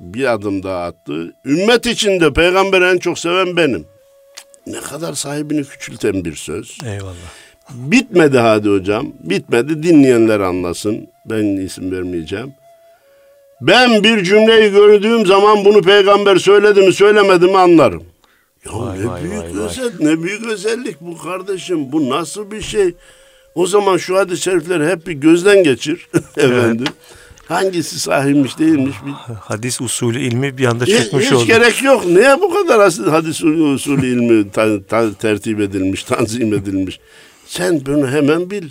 [0.00, 1.34] Bir adım daha attı.
[1.44, 3.86] Ümmet içinde peygamberi en çok seven benim.
[4.66, 6.78] Ne kadar sahibini küçülten bir söz.
[6.84, 7.32] Eyvallah.
[7.70, 9.12] Bitmedi hadi hocam.
[9.20, 11.08] Bitmedi dinleyenler anlasın.
[11.26, 12.54] Ben isim vermeyeceğim.
[13.66, 18.02] Ben bir cümleyi gördüğüm zaman bunu peygamber söyledi mi söylemedi mi anlarım.
[18.66, 19.66] Ya Vay, ne vay, büyük vay, vay.
[19.66, 21.92] özel, ne büyük özellik bu kardeşim.
[21.92, 22.94] Bu nasıl bir şey?
[23.54, 26.86] O zaman şu hadis-i şerifleri hep bir gözden geçir efendim.
[27.48, 31.44] Hangisi sahihmiş değilmiş bir Hadis usulü ilmi bir anda hiç, çıkmış hiç oldu.
[31.46, 32.06] gerek yok.
[32.06, 37.00] Niye bu kadar hadis usulü ilmi ta- ta- tertip edilmiş, tanzim edilmiş?
[37.46, 38.68] Sen bunu hemen bil.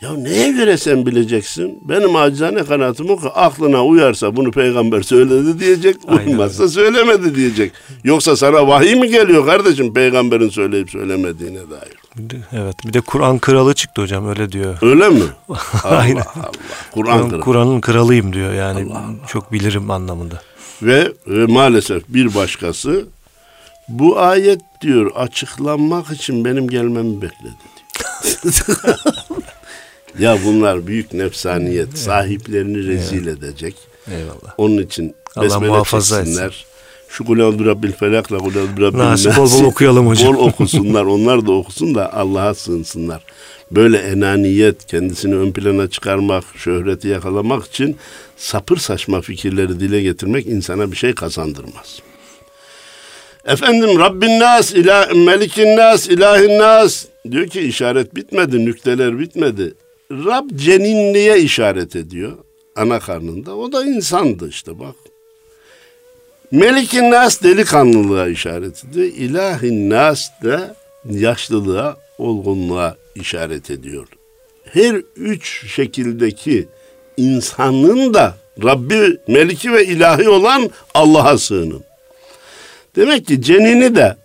[0.00, 1.78] Ya neye göre sen bileceksin?
[1.82, 7.72] Benim acizane kanaatim o ki aklına uyarsa bunu peygamber söyledi diyecek, Aynen uymazsa söylemedi diyecek.
[8.04, 12.36] Yoksa sana vahiy mi geliyor kardeşim peygamberin söyleyip söylemediğine dair?
[12.52, 12.76] Evet.
[12.86, 14.78] Bir de Kur'an kralı çıktı hocam öyle diyor.
[14.82, 15.22] Öyle mi?
[15.84, 16.16] Aynen.
[16.16, 16.50] Allah Allah.
[16.92, 17.40] Kur'an kralı.
[17.40, 18.88] Kur'an'ın kralıyım diyor yani
[19.28, 20.42] çok bilirim anlamında.
[20.82, 23.04] Ve, ve maalesef bir başkası
[23.88, 27.86] bu ayet diyor açıklanmak için benim gelmemi bekledi diyor.
[30.18, 33.74] ya bunlar büyük nefsaniyet sahiplerini rezil edecek.
[34.10, 34.54] Eyvallah.
[34.58, 36.66] Onun için Allah besmele çeksinler.
[37.08, 40.34] Şu kul eûzü birabbil felakla kul eûzü birabbil Nasip bol bol okuyalım hocam.
[40.34, 41.04] Bol okusunlar.
[41.04, 43.22] Onlar da okusun da Allah'a sığınsınlar.
[43.70, 47.96] Böyle enaniyet, kendisini ön plana çıkarmak, şöhreti yakalamak için
[48.36, 52.00] sapır saçma fikirleri dile getirmek insana bir şey kazandırmaz.
[53.46, 59.74] Efendim Rabbin nas, ilah, melikin nas, ilahin nas diyor ki işaret bitmedi, nükteler bitmedi.
[60.10, 62.32] Rab ceninliğe işaret ediyor
[62.76, 63.56] ana karnında.
[63.56, 64.94] O da insandı işte bak.
[66.50, 69.06] Melikin nas delikanlılığa işaret ediyor.
[69.06, 70.76] İlahin nas da
[71.10, 74.06] yaşlılığa, olgunluğa işaret ediyor.
[74.64, 76.68] her üç şekildeki
[77.16, 81.84] insanın da Rabbi, Meliki ve ilahi olan Allah'a sığının.
[82.96, 84.16] Demek ki cenini de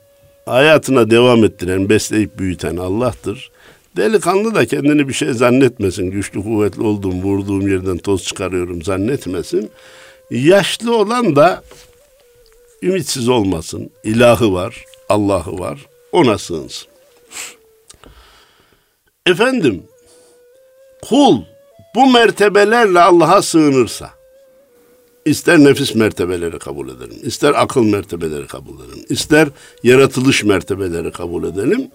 [0.46, 3.52] hayatına devam ettiren, besleyip büyüten Allah'tır.
[3.98, 6.12] Delikanlı da kendini bir şey zannetmesin.
[6.12, 9.72] Güçlü kuvvetli oldum, vurduğum yerden toz çıkarıyorum zannetmesin.
[10.32, 11.64] Yaşlı olan da
[12.82, 13.92] ümitsiz olmasın.
[14.04, 15.86] İlahı var, Allah'ı var.
[16.12, 16.88] Ona sığınsın.
[19.26, 19.84] Efendim,
[21.02, 21.42] kul
[21.96, 24.10] bu mertebelerle Allah'a sığınırsa,
[25.26, 29.48] ister nefis mertebeleri kabul edelim, ister akıl mertebeleri kabul edelim, ister
[29.84, 31.92] yaratılış mertebeleri kabul edelim,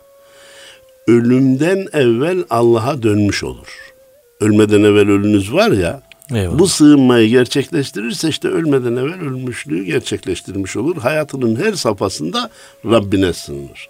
[1.06, 3.92] ölümden evvel Allah'a dönmüş olur.
[4.40, 6.02] Ölmeden evvel ölünüz var ya,
[6.34, 6.58] Eyvallah.
[6.58, 10.96] bu sığınmayı gerçekleştirirse işte ölmeden evvel ölmüşlüğü gerçekleştirmiş olur.
[10.96, 12.50] Hayatının her safhasında
[12.84, 13.88] Rabbine sığınır.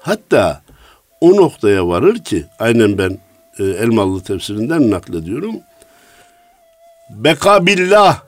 [0.00, 0.62] Hatta
[1.20, 3.18] o noktaya varır ki, aynen ben
[3.58, 5.54] e, Elmalı tefsirinden naklediyorum.
[7.10, 8.22] Bekabillah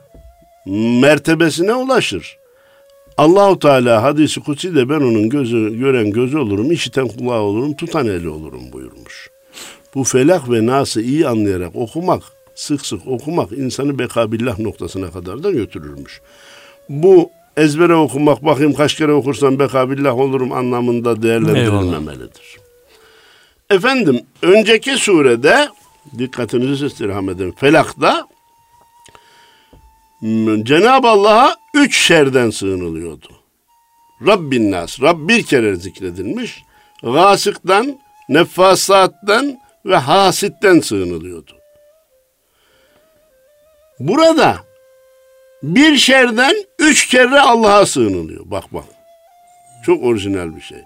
[1.01, 2.38] mertebesine ulaşır.
[3.19, 8.07] Allahu Teala hadisi kutsi de ben onun gözü gören gözü olurum, işiten kulağı olurum, tutan
[8.07, 9.29] eli olurum buyurmuş.
[9.95, 12.23] Bu felak ve nası iyi anlayarak okumak,
[12.55, 16.21] sık sık okumak insanı bekabillah noktasına kadar da götürürmüş.
[16.89, 22.57] Bu ezbere okumak, bakayım kaç kere okursam bekabillah olurum anlamında değerlendirilmemelidir.
[23.69, 25.69] Efendim önceki surede
[26.17, 27.51] dikkatinizi istirham edin.
[27.51, 28.27] Felak'ta
[30.63, 33.27] Cenab-ı Allah'a üç şerden sığınılıyordu.
[34.27, 36.63] Rabbin nas, Rab bir kere zikredilmiş.
[37.03, 41.51] Gasıktan, nefasattan ve hasitten sığınılıyordu.
[43.99, 44.57] Burada
[45.63, 48.41] bir şerden üç kere Allah'a sığınılıyor.
[48.45, 48.85] Bak bak.
[49.85, 50.77] Çok orijinal bir şey.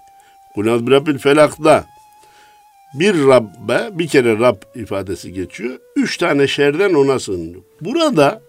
[0.54, 1.84] Kulad Rabbil Felak'ta
[2.94, 5.78] bir Rabbe bir kere Rab ifadesi geçiyor.
[5.96, 7.62] Üç tane şerden ona sığınıyor.
[7.80, 8.42] Burada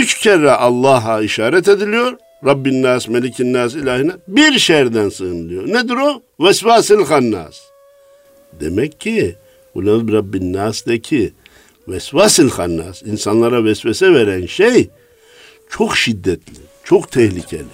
[0.00, 2.16] üç kere Allah'a işaret ediliyor.
[2.46, 4.12] Rabbin nas, melikin nas, ilahine.
[4.28, 5.68] Bir şerden sığınılıyor.
[5.68, 6.22] Nedir o?
[6.40, 7.60] Vesvasil hannas.
[8.60, 9.36] Demek ki
[9.74, 11.32] Ulan Rabbin nas'daki
[11.88, 14.88] vesvasil hannas, insanlara vesvese veren şey
[15.70, 17.64] çok şiddetli, çok tehlikeli.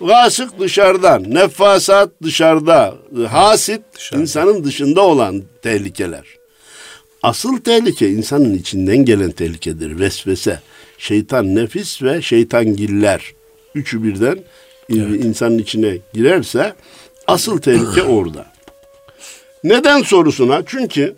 [0.00, 2.94] Vasık dışarıdan, nefasat dışarıda,
[3.30, 4.22] hasit dışarıda.
[4.22, 6.24] insanın dışında olan tehlikeler.
[7.22, 9.98] Asıl tehlike insanın içinden gelen tehlikedir.
[9.98, 10.60] Vesvese,
[11.04, 13.32] şeytan nefis ve şeytan giller.
[13.74, 14.38] Üçü birden
[14.90, 15.24] evet.
[15.24, 16.74] insanın içine girerse
[17.26, 18.46] asıl tehlike orada.
[19.64, 20.62] Neden sorusuna?
[20.66, 21.14] Çünkü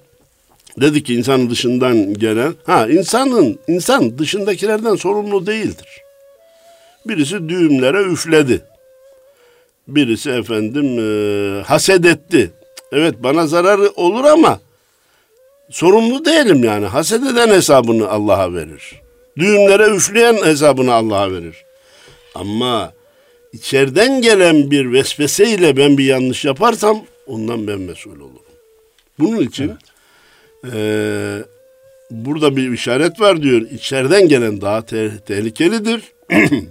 [0.80, 5.88] dedi ki insanın dışından gelen, ha insanın, insan dışındakilerden sorumlu değildir.
[7.06, 8.60] Birisi düğümlere üfledi.
[9.88, 12.50] Birisi efendim e, haset etti.
[12.92, 14.60] Evet bana zararı olur ama
[15.70, 16.86] sorumlu değilim yani.
[16.86, 19.05] Haset eden hesabını Allah'a verir.
[19.38, 21.64] Düğümlere üfleyen hesabını Allah'a verir.
[22.34, 22.92] Ama
[23.52, 28.42] içeriden gelen bir vesveseyle ben bir yanlış yaparsam ondan ben mesul olurum.
[29.18, 29.72] Bunun için
[30.64, 30.74] evet.
[30.74, 31.44] e,
[32.10, 33.60] burada bir işaret var diyor.
[33.60, 36.02] İçeriden gelen daha te- tehlikelidir.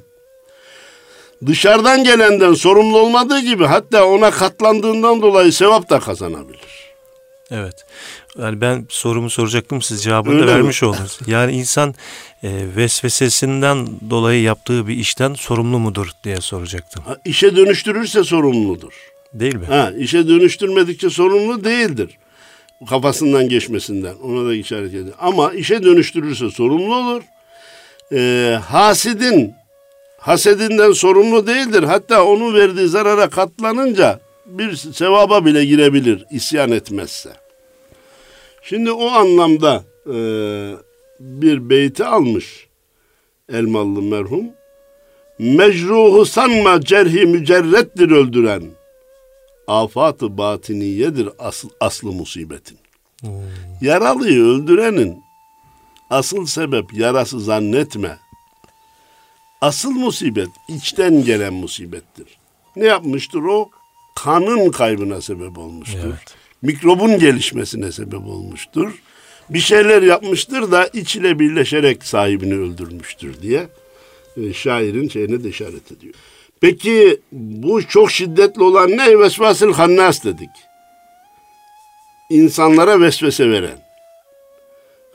[1.45, 6.93] Dışarıdan gelenden sorumlu olmadığı gibi hatta ona katlandığından dolayı sevap da kazanabilir.
[7.51, 7.85] Evet.
[8.41, 10.87] Yani ben sorumu soracaktım siz cevabını Öyle da vermiş mi?
[10.87, 11.19] oldunuz.
[11.27, 11.95] Yani insan
[12.43, 17.03] e, vesvesesinden dolayı yaptığı bir işten sorumlu mudur diye soracaktım.
[17.03, 18.93] Ha, işe dönüştürürse sorumludur.
[19.33, 19.65] Değil mi?
[19.65, 22.17] Ha, işe dönüştürmedikçe sorumlu değildir.
[22.89, 24.15] Kafasından geçmesinden.
[24.15, 25.15] Ona da işaret ediyor.
[25.19, 27.21] Ama işe dönüştürürse sorumlu olur.
[28.13, 29.53] E, hasidin
[30.17, 31.83] hasedinden sorumlu değildir.
[31.83, 37.29] Hatta onun verdiği zarara katlanınca bir sevaba bile girebilir isyan etmezse.
[38.69, 40.17] Şimdi o anlamda e,
[41.19, 42.67] bir beyti almış
[43.49, 44.45] Elmalı merhum.
[45.39, 48.63] Mecruhu sanma cerhi mücerrettir öldüren.
[49.67, 52.77] Afat-ı batiniyedir asıl, aslı musibetin.
[53.21, 53.31] Hmm.
[53.81, 55.23] Yaralıyı öldürenin
[56.09, 58.17] asıl sebep yarası zannetme
[59.61, 62.37] Asıl musibet içten gelen musibettir.
[62.75, 63.69] Ne yapmıştır o?
[64.15, 65.99] Kanın kaybına sebep olmuştur.
[66.05, 66.35] Evet.
[66.65, 68.93] Mikrobun gelişmesine sebep olmuştur.
[69.49, 73.67] Bir şeyler yapmıştır da iç ile birleşerek sahibini öldürmüştür diye
[74.37, 76.13] e, şairin şeyine de işaret ediyor.
[76.61, 79.19] Peki bu çok şiddetli olan ne?
[79.19, 80.49] Vesvasıl hannas dedik.
[82.29, 83.85] İnsanlara vesvese veren.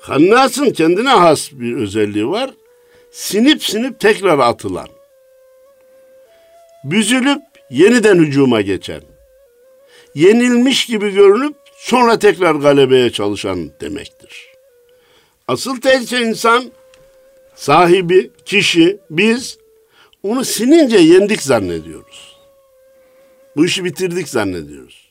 [0.01, 2.51] Hannasın kendine has bir özelliği var
[3.11, 4.89] sinip sinip tekrar atılan,
[6.85, 9.01] büzülüp yeniden hücuma geçen,
[10.15, 14.49] yenilmiş gibi görünüp Sonra tekrar galebeye çalışan demektir.
[15.49, 16.65] Asıl tehlike insan
[17.55, 19.59] sahibi, kişi, biz
[20.23, 22.37] onu sinince yendik zannediyoruz.
[23.57, 25.11] Bu işi bitirdik zannediyoruz.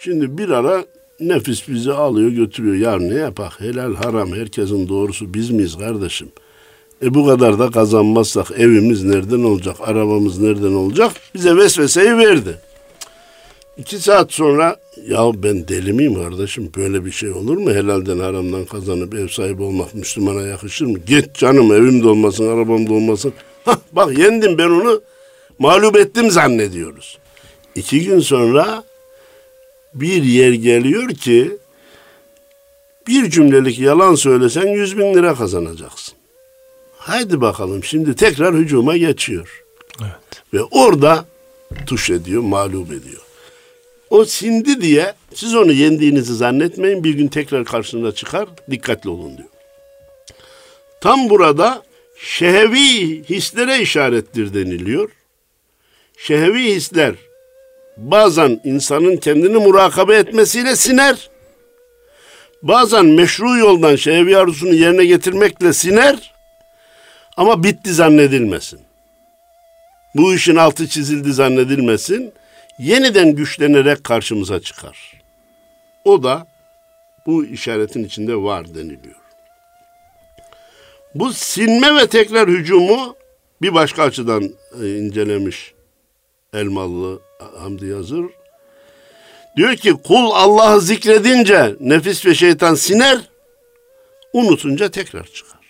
[0.00, 0.84] Şimdi bir ara
[1.20, 2.74] nefis bizi alıyor götürüyor.
[2.74, 6.28] Ya ne yapak helal haram herkesin doğrusu biz miyiz kardeşim?
[7.02, 11.12] E bu kadar da kazanmazsak evimiz nereden olacak, arabamız nereden olacak?
[11.34, 12.58] Bize vesveseyi verdi.
[13.78, 14.76] İki saat sonra
[15.08, 17.70] ya ben deli miyim kardeşim böyle bir şey olur mu?
[17.70, 20.98] Helalden haramdan kazanıp ev sahibi olmak Müslümana yakışır mı?
[20.98, 23.32] Git canım evim de olmasın arabam da olmasın.
[23.64, 25.02] Hah, bak yendim ben onu
[25.58, 27.18] mağlup ettim zannediyoruz.
[27.74, 28.84] İki gün sonra
[29.94, 31.56] bir yer geliyor ki
[33.06, 36.14] bir cümlelik yalan söylesen yüz bin lira kazanacaksın.
[36.96, 39.64] Haydi bakalım şimdi tekrar hücuma geçiyor.
[40.00, 40.42] Evet.
[40.54, 41.24] Ve orada
[41.86, 43.27] tuş ediyor, mağlup ediyor.
[44.10, 47.04] O sindi diye siz onu yendiğinizi zannetmeyin.
[47.04, 48.48] Bir gün tekrar karşınıza çıkar.
[48.70, 49.48] Dikkatli olun diyor.
[51.00, 51.82] Tam burada
[52.16, 55.10] şehevi hislere işarettir deniliyor.
[56.18, 57.14] Şehevi hisler
[57.96, 61.30] bazen insanın kendini murakabe etmesiyle siner.
[62.62, 66.34] Bazen meşru yoldan şehevi arzusunu yerine getirmekle siner.
[67.36, 68.80] Ama bitti zannedilmesin.
[70.14, 72.32] Bu işin altı çizildi zannedilmesin.
[72.78, 75.22] Yeniden güçlenerek karşımıza çıkar.
[76.04, 76.46] O da
[77.26, 79.16] bu işaretin içinde var deniliyor.
[81.14, 83.16] Bu sinme ve tekrar hücumu
[83.62, 85.74] bir başka açıdan e, incelemiş
[86.54, 87.20] Elmalı
[87.58, 88.24] Hamdi Yazır.
[89.56, 93.18] Diyor ki kul Allah'ı zikredince nefis ve şeytan siner,
[94.32, 95.60] unutunca tekrar çıkar.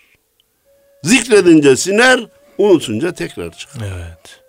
[1.03, 2.27] Zikredince siner,
[2.59, 3.81] unutunca tekrar çıkar.
[3.81, 4.40] Evet.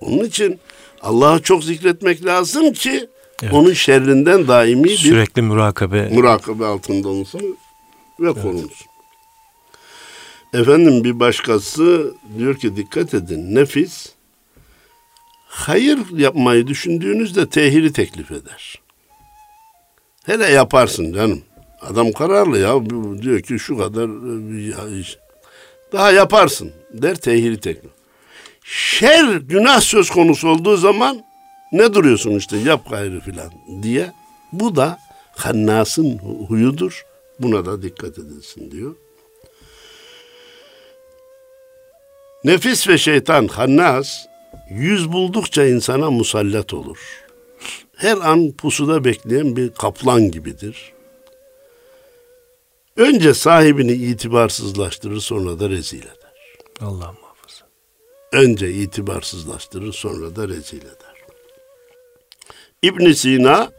[0.00, 0.60] Onun için
[1.06, 3.08] Allah'ı çok zikretmek lazım ki
[3.42, 3.52] Evet.
[3.54, 6.08] onun şerrinden daimi bir Sürekli murakabe.
[6.12, 7.56] murakabe altında olsun
[8.20, 8.86] ve korunsun.
[10.54, 14.08] Efendim bir başkası diyor ki dikkat edin nefis
[15.46, 18.74] hayır yapmayı düşündüğünüzde tehiri teklif eder.
[20.26, 21.42] Hele yaparsın canım.
[21.80, 22.74] Adam kararlı ya
[23.22, 25.04] diyor ki şu kadar e,
[25.92, 27.95] daha yaparsın der tehiri teklif.
[28.68, 31.24] Şer günah söz konusu olduğu zaman
[31.72, 33.52] ne duruyorsun işte yap gayrı filan
[33.82, 34.12] diye.
[34.52, 34.98] Bu da
[35.36, 37.04] Hannas'ın hu- huyudur.
[37.40, 38.94] Buna da dikkat edilsin diyor.
[42.44, 44.26] Nefis ve şeytan Hannas
[44.70, 46.98] yüz buldukça insana musallat olur.
[47.96, 50.92] Her an pusuda bekleyen bir kaplan gibidir.
[52.96, 56.32] Önce sahibini itibarsızlaştırır sonra da rezil eder.
[56.80, 57.14] Allah.
[58.32, 61.16] Önce itibarsızlaştırır sonra da rezil eder.
[62.82, 63.72] İbn Sina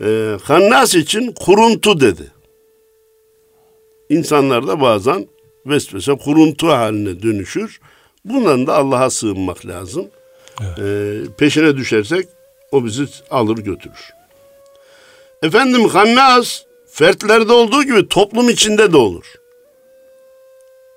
[0.00, 2.32] e, Hannas için kuruntu dedi.
[4.08, 5.28] İnsanlar da bazen
[5.66, 7.80] vesvese kuruntu haline dönüşür.
[8.24, 10.06] Bundan da Allah'a sığınmak lazım.
[10.60, 12.28] E, peşine düşersek
[12.72, 14.10] o bizi alır götürür.
[15.42, 19.34] Efendim Hannas fertlerde olduğu gibi toplum içinde de olur.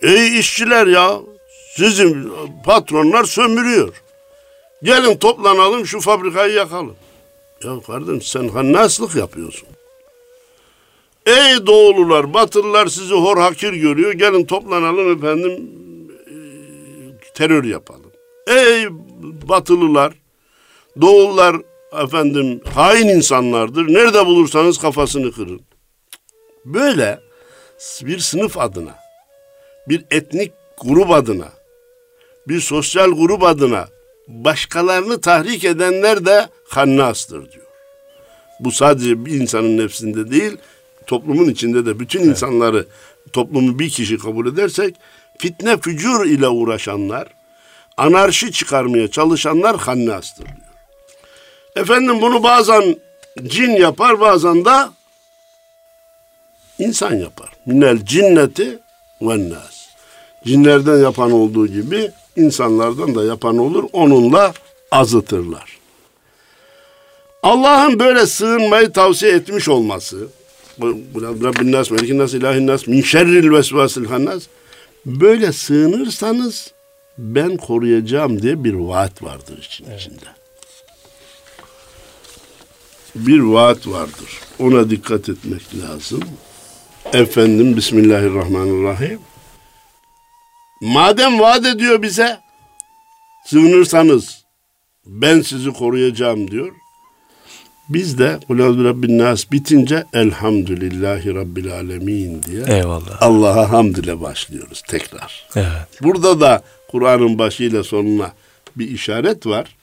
[0.01, 1.19] Ey işçiler ya
[1.75, 2.31] sizin
[2.63, 3.93] patronlar sömürüyor.
[4.83, 6.95] Gelin toplanalım şu fabrikayı yakalım.
[7.63, 9.67] Ya kardeşim sen hannaslık yapıyorsun.
[11.25, 14.13] Ey doğulular, batılılar sizi hor hakir görüyor.
[14.13, 15.71] Gelin toplanalım efendim
[16.27, 16.35] e,
[17.33, 18.11] terör yapalım.
[18.47, 18.87] Ey
[19.49, 20.13] batılılar,
[21.01, 21.55] doğullar
[22.03, 23.93] efendim hain insanlardır.
[23.93, 25.61] Nerede bulursanız kafasını kırın.
[26.65, 27.19] Böyle
[28.01, 28.95] bir sınıf adına,
[29.89, 31.51] bir etnik grup adına,
[32.47, 33.87] bir sosyal grup adına
[34.27, 37.65] başkalarını tahrik edenler de hannastır diyor.
[38.59, 40.57] Bu sadece bir insanın nefsinde değil,
[41.07, 42.85] toplumun içinde de bütün insanları,
[43.33, 44.95] toplumu bir kişi kabul edersek,
[45.37, 47.27] fitne fücur ile uğraşanlar,
[47.97, 50.57] anarşi çıkarmaya çalışanlar hannastır diyor.
[51.75, 52.95] Efendim bunu bazen
[53.43, 54.87] cin yapar, bazen de
[56.79, 57.49] insan yapar.
[57.65, 58.79] Minel cinneti
[59.21, 59.85] ve nas.
[60.45, 63.83] Cinlerden yapan olduğu gibi insanlardan da yapan olur.
[63.93, 64.53] Onunla
[64.91, 65.79] azıtırlar.
[67.43, 70.27] Allah'ın böyle sığınmayı tavsiye etmiş olması
[70.81, 74.43] Rabbin nas, melikin nas, ilahin nas, min şerril vesvasil hannas
[75.05, 76.71] böyle sığınırsanız
[77.17, 80.25] ben koruyacağım diye bir vaat vardır için içinde.
[83.15, 84.39] Bir vaat vardır.
[84.59, 86.21] Ona dikkat etmek lazım.
[87.13, 89.19] Efendim Bismillahirrahmanirrahim.
[90.81, 92.39] Madem vaat ediyor bize
[93.45, 94.45] sığınırsanız
[95.05, 96.71] ben sizi koruyacağım diyor.
[97.89, 103.21] Biz de Kulâzü Rabbin Nas bitince Elhamdülillahi Rabbil Alemin diye Eyvallah.
[103.21, 105.47] Allah'a hamd ile başlıyoruz tekrar.
[105.55, 106.01] Evet.
[106.01, 108.31] Burada da Kur'an'ın başıyla sonuna
[108.75, 109.75] bir işaret var.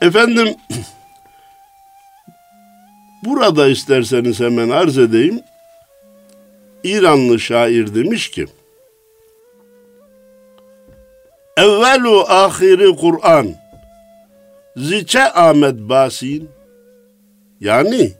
[0.00, 0.54] Efendim
[3.24, 5.40] burada isterseniz hemen arz edeyim.
[6.84, 8.46] İranlı şair demiş ki
[11.56, 13.54] Evvelu ahiri Kur'an
[14.76, 16.48] Ziçe Ahmet Basin
[17.60, 18.12] yani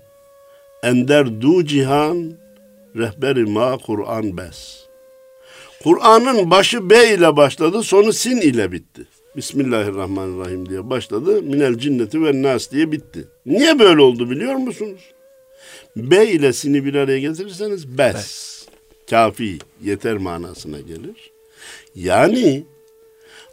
[0.82, 2.32] ender du cihan
[2.96, 4.84] rehberi ma Kur'an bes.
[5.82, 9.06] Kur'an'ın başı B ile başladı, sonu sin ile bitti.
[9.36, 11.42] Bismillahirrahmanirrahim diye başladı.
[11.42, 13.28] Minel cinneti ve nas diye bitti.
[13.46, 15.00] Niye böyle oldu biliyor musunuz?
[15.96, 18.14] B ile sini bir araya getirirseniz bes.
[18.14, 18.66] bes.
[19.10, 21.32] Kafi, yeter manasına gelir.
[21.94, 22.64] Yani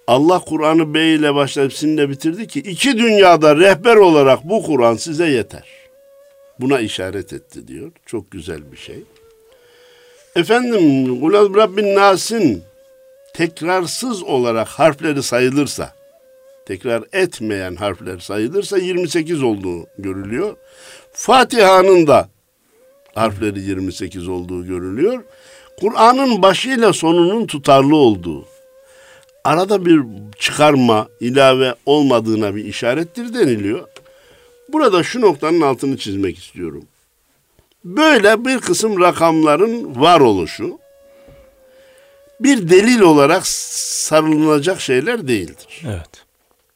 [0.07, 5.27] Allah Kur'an'ı B ile başlayıp sinle bitirdi ki iki dünyada rehber olarak bu Kur'an size
[5.27, 5.63] yeter.
[6.59, 7.91] Buna işaret etti diyor.
[8.05, 9.03] Çok güzel bir şey.
[10.35, 12.63] Efendim Kulaz Rabbin Nas'ın
[13.33, 15.93] tekrarsız olarak harfleri sayılırsa,
[16.65, 20.55] tekrar etmeyen harfler sayılırsa 28 olduğu görülüyor.
[21.13, 22.29] Fatiha'nın da
[23.15, 25.23] harfleri 28 olduğu görülüyor.
[25.79, 28.45] Kur'an'ın başıyla sonunun tutarlı olduğu,
[29.43, 30.01] arada bir
[30.39, 33.87] çıkarma, ilave olmadığına bir işarettir deniliyor.
[34.69, 36.85] Burada şu noktanın altını çizmek istiyorum.
[37.85, 40.79] Böyle bir kısım rakamların var oluşu
[42.39, 45.81] bir delil olarak sarılacak şeyler değildir.
[45.85, 46.09] Evet.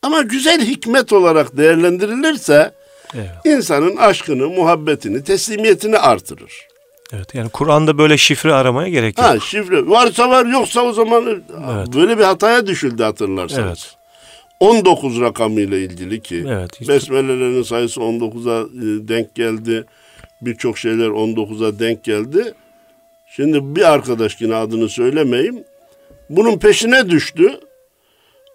[0.01, 2.73] Ama güzel hikmet olarak değerlendirilirse
[3.15, 3.29] evet.
[3.45, 6.67] insanın aşkını, muhabbetini, teslimiyetini artırır.
[7.13, 9.27] Evet yani Kur'an'da böyle şifre aramaya gerek yok.
[9.27, 11.95] Ha şifre varsa var yoksa o zaman evet.
[11.95, 13.67] böyle bir hataya düşüldü hatırlarsanız.
[13.67, 13.95] Evet.
[14.59, 16.93] 19 rakamıyla ilgili ki evet, işte.
[16.93, 19.85] besmelelerin sayısı 19'a e, denk geldi.
[20.41, 22.53] Birçok şeyler 19'a denk geldi.
[23.35, 25.63] Şimdi bir arkadaş yine adını söylemeyeyim.
[26.29, 27.59] Bunun peşine düştü.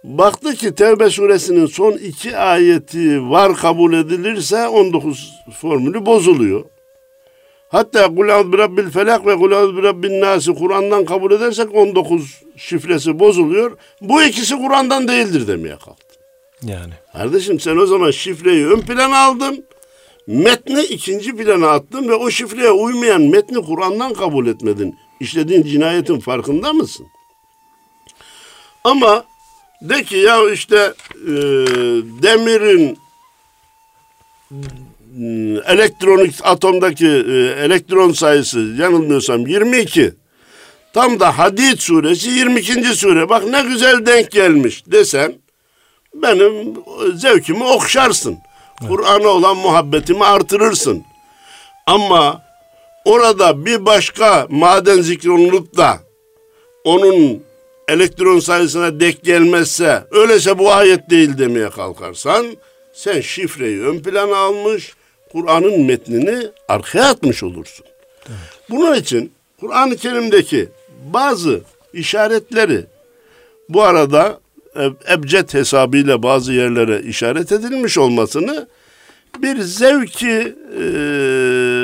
[0.04, 6.64] Baktı ki Tevbe suresinin son iki ayeti var kabul edilirse 19 formülü bozuluyor.
[7.70, 13.18] Hatta kul bi rabbil felak ve kul bi rabbin nasi Kur'an'dan kabul edersek 19 şifresi
[13.18, 13.76] bozuluyor.
[14.00, 16.14] Bu ikisi Kur'an'dan değildir demeye kalktı.
[16.62, 16.92] Yani.
[17.12, 19.64] Kardeşim sen o zaman şifreyi ön plana aldın.
[20.26, 24.96] Metni ikinci plana attın ve o şifreye uymayan metni Kur'an'dan kabul etmedin.
[25.20, 27.06] İşlediğin cinayetin farkında mısın?
[28.84, 29.24] Ama
[29.82, 30.94] de ki ya işte
[31.26, 31.32] e,
[32.22, 32.98] demirin
[35.66, 40.14] elektronik atomdaki e, elektron sayısı yanılmıyorsam 22.
[40.92, 42.84] Tam da Hadid suresi 22.
[42.84, 43.28] sure.
[43.28, 45.34] Bak ne güzel denk gelmiş desen
[46.14, 46.74] benim
[47.14, 48.38] zevkimi okşarsın.
[48.80, 48.90] Evet.
[48.90, 51.04] Kur'an'a olan muhabbetimi artırırsın.
[51.86, 52.42] Ama
[53.04, 55.30] orada bir başka maden zikri
[55.76, 55.98] da
[56.84, 57.42] onun
[57.88, 62.46] elektron sayısına dek gelmezse öyleyse bu ayet değil demeye kalkarsan
[62.92, 64.94] sen şifreyi ön plana almış
[65.32, 67.86] Kur'an'ın metnini arkaya atmış olursun.
[68.28, 68.38] Evet.
[68.70, 70.68] Bunun için Kur'an-ı Kerim'deki
[71.04, 71.60] bazı
[71.92, 72.86] işaretleri
[73.68, 74.40] bu arada
[75.10, 78.68] ebced hesabıyla bazı yerlere işaret edilmiş olmasını
[79.38, 80.82] bir zevki e,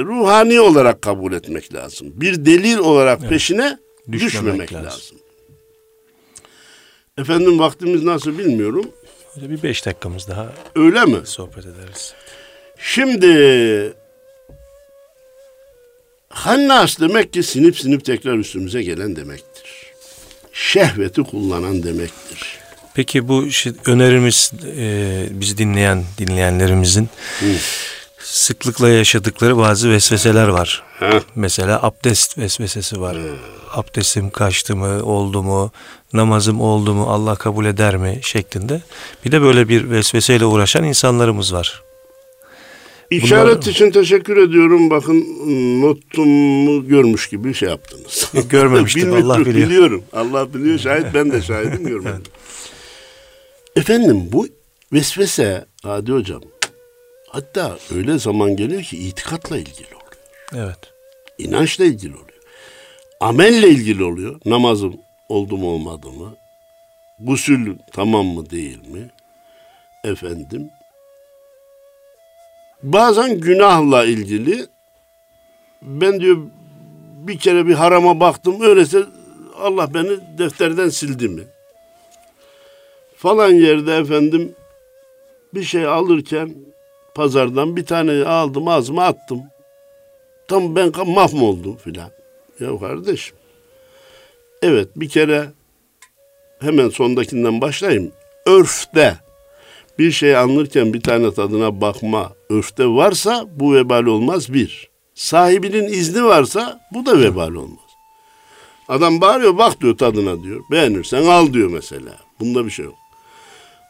[0.05, 2.09] ruhani olarak kabul etmek lazım.
[2.15, 3.31] Bir delil olarak evet.
[3.31, 3.79] peşine
[4.13, 4.87] düşmemek, düşmemek lazım.
[4.87, 5.17] lazım.
[7.19, 8.91] Efendim vaktimiz nasıl bilmiyorum.
[9.37, 11.19] Bir beş dakikamız daha Öyle mi?
[11.25, 12.15] sohbet ederiz.
[12.79, 13.95] Şimdi
[16.37, 19.93] Hannas demek ki sinip sinip tekrar üstümüze gelen demektir.
[20.53, 22.59] Şehveti kullanan demektir.
[22.95, 27.09] Peki bu şey, önerimiz e, bizi dinleyen dinleyenlerimizin
[27.41, 27.47] Hı.
[28.19, 30.83] sıklıkla yaşadıkları bazı vesveseler var.
[31.01, 31.21] Ha.
[31.35, 33.17] Mesela abdest vesvesesi var.
[33.17, 33.37] Hı.
[33.73, 35.73] Abdestim kaçtı mı, oldu mu,
[36.13, 38.83] namazım oldu mu, Allah kabul eder mi şeklinde.
[39.25, 41.83] Bir de böyle bir vesveseyle uğraşan insanlarımız var.
[43.11, 43.73] İşaret Bunlar...
[43.73, 44.91] için teşekkür ediyorum.
[44.91, 45.25] Bakın
[45.83, 48.33] notumu görmüş gibi şey yaptınız.
[48.51, 49.69] Görmemiştim Allah biliyor.
[49.69, 50.05] Biliyorum.
[50.13, 50.79] Allah biliyor.
[50.79, 52.23] Şahit ben de şahidim görmedim.
[53.77, 54.49] Efendim bu
[54.93, 56.43] vesvese Hadi hocam
[57.29, 60.67] hatta öyle zaman geliyor ki itikatla ilgili oluyor.
[60.67, 60.79] Evet.
[61.39, 62.27] İnançla ilgili oluyor.
[63.21, 64.41] Amelle ilgili oluyor.
[64.45, 64.97] Namazım
[65.29, 66.37] oldu mu olmadı mı?
[67.21, 69.11] Gusül tamam mı değil mi?
[70.05, 70.71] Efendim
[72.83, 74.67] bazen günahla ilgili
[75.83, 76.37] ben diyor
[77.27, 79.03] bir kere bir harama baktım öyleyse
[79.59, 81.43] Allah beni defterden sildi mi?
[83.17, 84.55] Falan yerde efendim
[85.55, 86.55] bir şey alırken
[87.15, 89.43] pazardan bir tane aldım ağzıma attım.
[90.49, 92.11] Tam ben mahvoldum filan.
[92.61, 93.37] Ya kardeşim.
[94.63, 95.47] Evet bir kere
[96.61, 98.13] hemen sondakinden başlayayım.
[98.47, 99.17] Örfte
[99.99, 104.91] bir şey anlarken bir tane tadına bakma örfte varsa bu vebal olmaz bir.
[105.15, 107.87] Sahibinin izni varsa bu da vebal olmaz.
[108.89, 110.61] Adam bağırıyor bak diyor tadına diyor.
[110.71, 112.17] Beğenirsen al diyor mesela.
[112.41, 112.95] Bunda bir şey yok.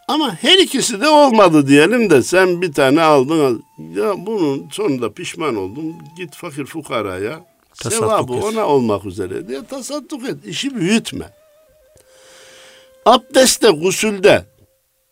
[0.09, 3.65] Ama her ikisi de olmadı diyelim de sen bir tane aldın.
[3.95, 5.95] Ya bunun sonunda pişman oldun.
[6.17, 7.45] Git fakir fukaraya.
[7.75, 8.45] Tasadduk sevabı et.
[8.45, 10.37] ona olmak üzere diye tasadduk et.
[10.47, 11.33] İşi büyütme.
[13.07, 14.45] Abdestte, gusülde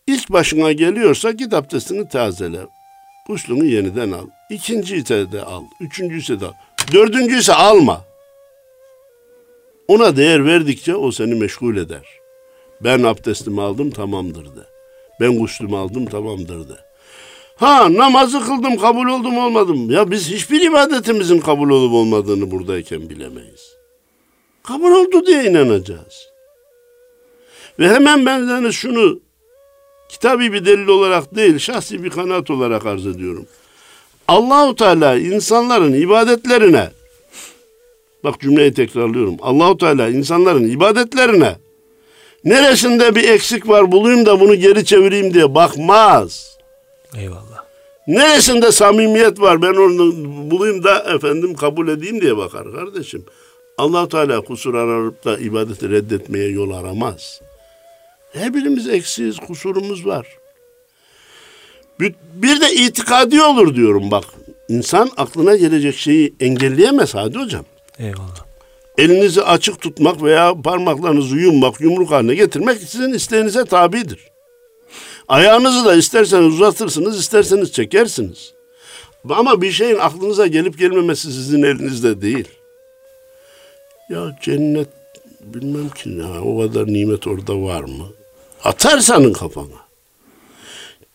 [0.07, 2.61] ilk başına geliyorsa git abdestini tazele.
[3.27, 4.27] Guslünü yeniden al.
[4.51, 5.65] İkinci ise de al.
[5.81, 6.53] Üçüncü ise de al.
[6.93, 8.05] Dördüncü ise alma.
[9.89, 12.07] Ona değer verdikçe o seni meşgul eder.
[12.81, 14.67] Ben abdestimi aldım tamamdır de.
[15.21, 16.75] Ben guslümü aldım tamamdır de.
[17.57, 19.91] Ha namazı kıldım kabul oldum olmadım.
[19.91, 23.77] Ya biz hiçbir ibadetimizin kabul olup olmadığını buradayken bilemeyiz.
[24.63, 26.29] Kabul oldu diye inanacağız.
[27.79, 29.21] Ve hemen ben yani şunu
[30.09, 33.47] kitabi bir delil olarak değil şahsi bir kanaat olarak arz ediyorum.
[34.29, 36.91] Allahu Teala insanların ibadetlerine
[38.25, 39.37] bak cümleyi tekrarlıyorum.
[39.41, 41.57] Allahu Teala insanların ibadetlerine
[42.45, 46.59] neresinde bir eksik var bulayım da bunu geri çevireyim diye bakmaz.
[47.17, 47.65] Eyvallah.
[48.07, 50.13] Neresinde samimiyet var ben onu
[50.51, 53.25] bulayım da efendim kabul edeyim diye bakar kardeşim.
[53.79, 57.41] allah Teala kusur ararıp da ibadeti reddetmeye yol aramaz.
[58.35, 60.27] Her birimiz eksiyiz, kusurumuz var.
[62.35, 64.25] Bir de itikadi olur diyorum bak.
[64.69, 67.65] İnsan aklına gelecek şeyi engelleyemez hadi hocam.
[67.99, 68.45] Eyvallah.
[68.99, 74.21] Elinizi açık tutmak veya parmaklarınızı yummak, yumruk haline getirmek sizin isteğinize tabidir.
[75.29, 78.55] Ayağınızı da isterseniz uzatırsınız, isterseniz çekersiniz.
[79.29, 82.49] Ama bir şeyin aklınıza gelip gelmemesi sizin elinizde değil.
[84.11, 84.89] Ya cennet
[85.41, 88.07] bilmem ki ya o kadar nimet orada var mı?
[88.65, 89.85] Atarsanın kafana.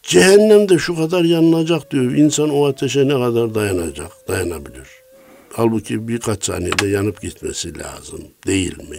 [0.04, 2.12] Cehennemde şu kadar yanılacak diyor.
[2.12, 4.88] İnsan o ateşe ne kadar dayanacak, dayanabilir.
[5.54, 8.24] Halbuki birkaç saniyede yanıp gitmesi lazım.
[8.48, 8.98] Değil mi?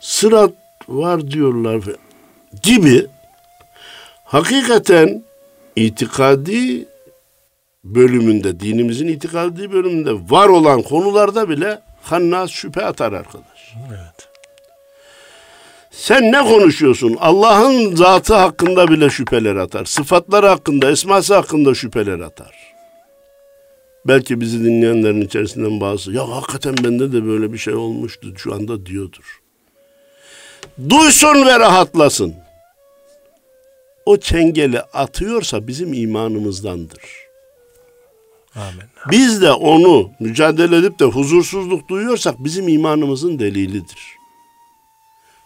[0.00, 0.52] Sırat
[0.88, 1.82] var diyorlar
[2.62, 3.06] gibi
[4.24, 5.24] hakikaten
[5.76, 6.88] itikadi
[7.84, 13.74] bölümünde, dinimizin itikadi bölümünde var olan konularda bile Hannas şüphe atar arkadaş.
[13.88, 14.29] Evet.
[16.00, 17.16] Sen ne konuşuyorsun?
[17.20, 19.84] Allah'ın zatı hakkında bile şüpheler atar.
[19.84, 22.54] Sıfatları hakkında, esması hakkında şüpheler atar.
[24.06, 28.86] Belki bizi dinleyenlerin içerisinden bazı ya hakikaten bende de böyle bir şey olmuştu şu anda
[28.86, 29.40] diyordur.
[30.88, 32.34] Duysun ve rahatlasın.
[34.06, 37.02] O çengeli atıyorsa bizim imanımızdandır.
[38.54, 38.84] Amin.
[39.10, 44.19] Biz de onu mücadele edip de huzursuzluk duyuyorsak bizim imanımızın delilidir.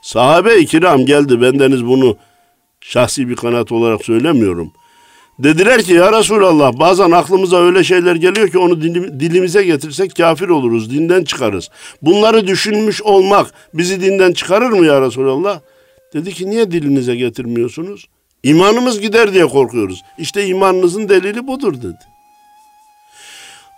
[0.04, 1.40] Sahabe-i kiram geldi.
[1.40, 2.16] Bendeniz bunu
[2.80, 4.72] şahsi bir kanat olarak söylemiyorum.
[5.38, 8.82] Dediler ki ya Resulallah bazen aklımıza öyle şeyler geliyor ki onu
[9.20, 11.70] dilimize getirsek kafir oluruz, dinden çıkarız.
[12.02, 15.60] Bunları düşünmüş olmak bizi dinden çıkarır mı ya Resulallah?
[16.14, 18.06] Dedi ki niye dilinize getirmiyorsunuz?
[18.42, 20.02] İmanımız gider diye korkuyoruz.
[20.18, 22.14] İşte imanınızın delili budur dedi.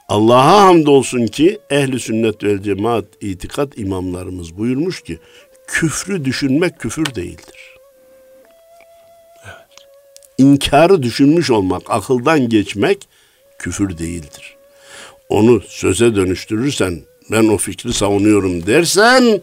[0.09, 5.19] Allah'a hamdolsun ki ehli sünnet vel cemaat itikat imamlarımız buyurmuş ki
[5.67, 7.77] küfrü düşünmek küfür değildir.
[9.45, 9.89] Evet.
[10.39, 13.09] İnkarı düşünmüş olmak, akıldan geçmek
[13.59, 14.57] küfür değildir.
[15.29, 19.41] Onu söze dönüştürürsen, ben o fikri savunuyorum dersen,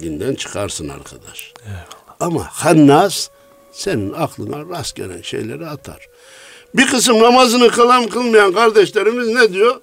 [0.00, 1.52] dinden çıkarsın arkadaş.
[1.66, 2.16] Eyvallah.
[2.20, 3.28] Ama hannas
[3.72, 6.08] senin aklına rast gelen şeyleri atar.
[6.74, 9.80] Bir kısım namazını kılan kılmayan kardeşlerimiz ne diyor?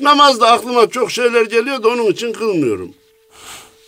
[0.00, 2.94] Namazda aklıma çok şeyler geliyor da onun için kılmıyorum.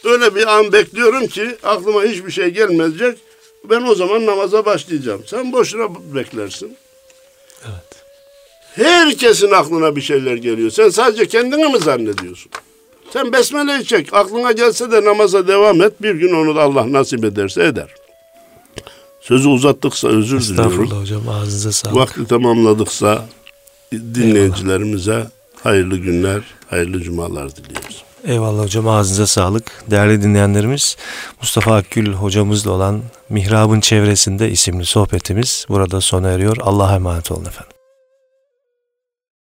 [0.04, 3.18] Öyle bir an bekliyorum ki aklıma hiçbir şey gelmeyecek.
[3.70, 5.22] Ben o zaman namaza başlayacağım.
[5.26, 6.76] Sen boşuna beklersin.
[7.64, 8.04] Evet.
[8.74, 10.70] Herkesin aklına bir şeyler geliyor.
[10.70, 12.50] Sen sadece kendini mi zannediyorsun?
[13.12, 14.14] Sen besmeleyi çek.
[14.14, 16.02] Aklına gelse de namaza devam et.
[16.02, 17.94] Bir gün onu da Allah nasip ederse eder.
[19.20, 20.72] Sözü uzattıksa özür diliyorum.
[20.72, 21.96] Estağfurullah hocam ağzınıza sağlık.
[21.96, 23.26] Vakti tamamladıksa
[23.92, 25.26] dinleyicilerimize
[25.62, 28.04] hayırlı günler, hayırlı cumalar diliyoruz.
[28.24, 29.84] Eyvallah hocam ağzınıza sağlık.
[29.90, 30.96] Değerli dinleyenlerimiz
[31.40, 36.56] Mustafa Akgül hocamızla olan Mihrab'ın çevresinde isimli sohbetimiz burada sona eriyor.
[36.60, 37.73] Allah'a emanet olun efendim.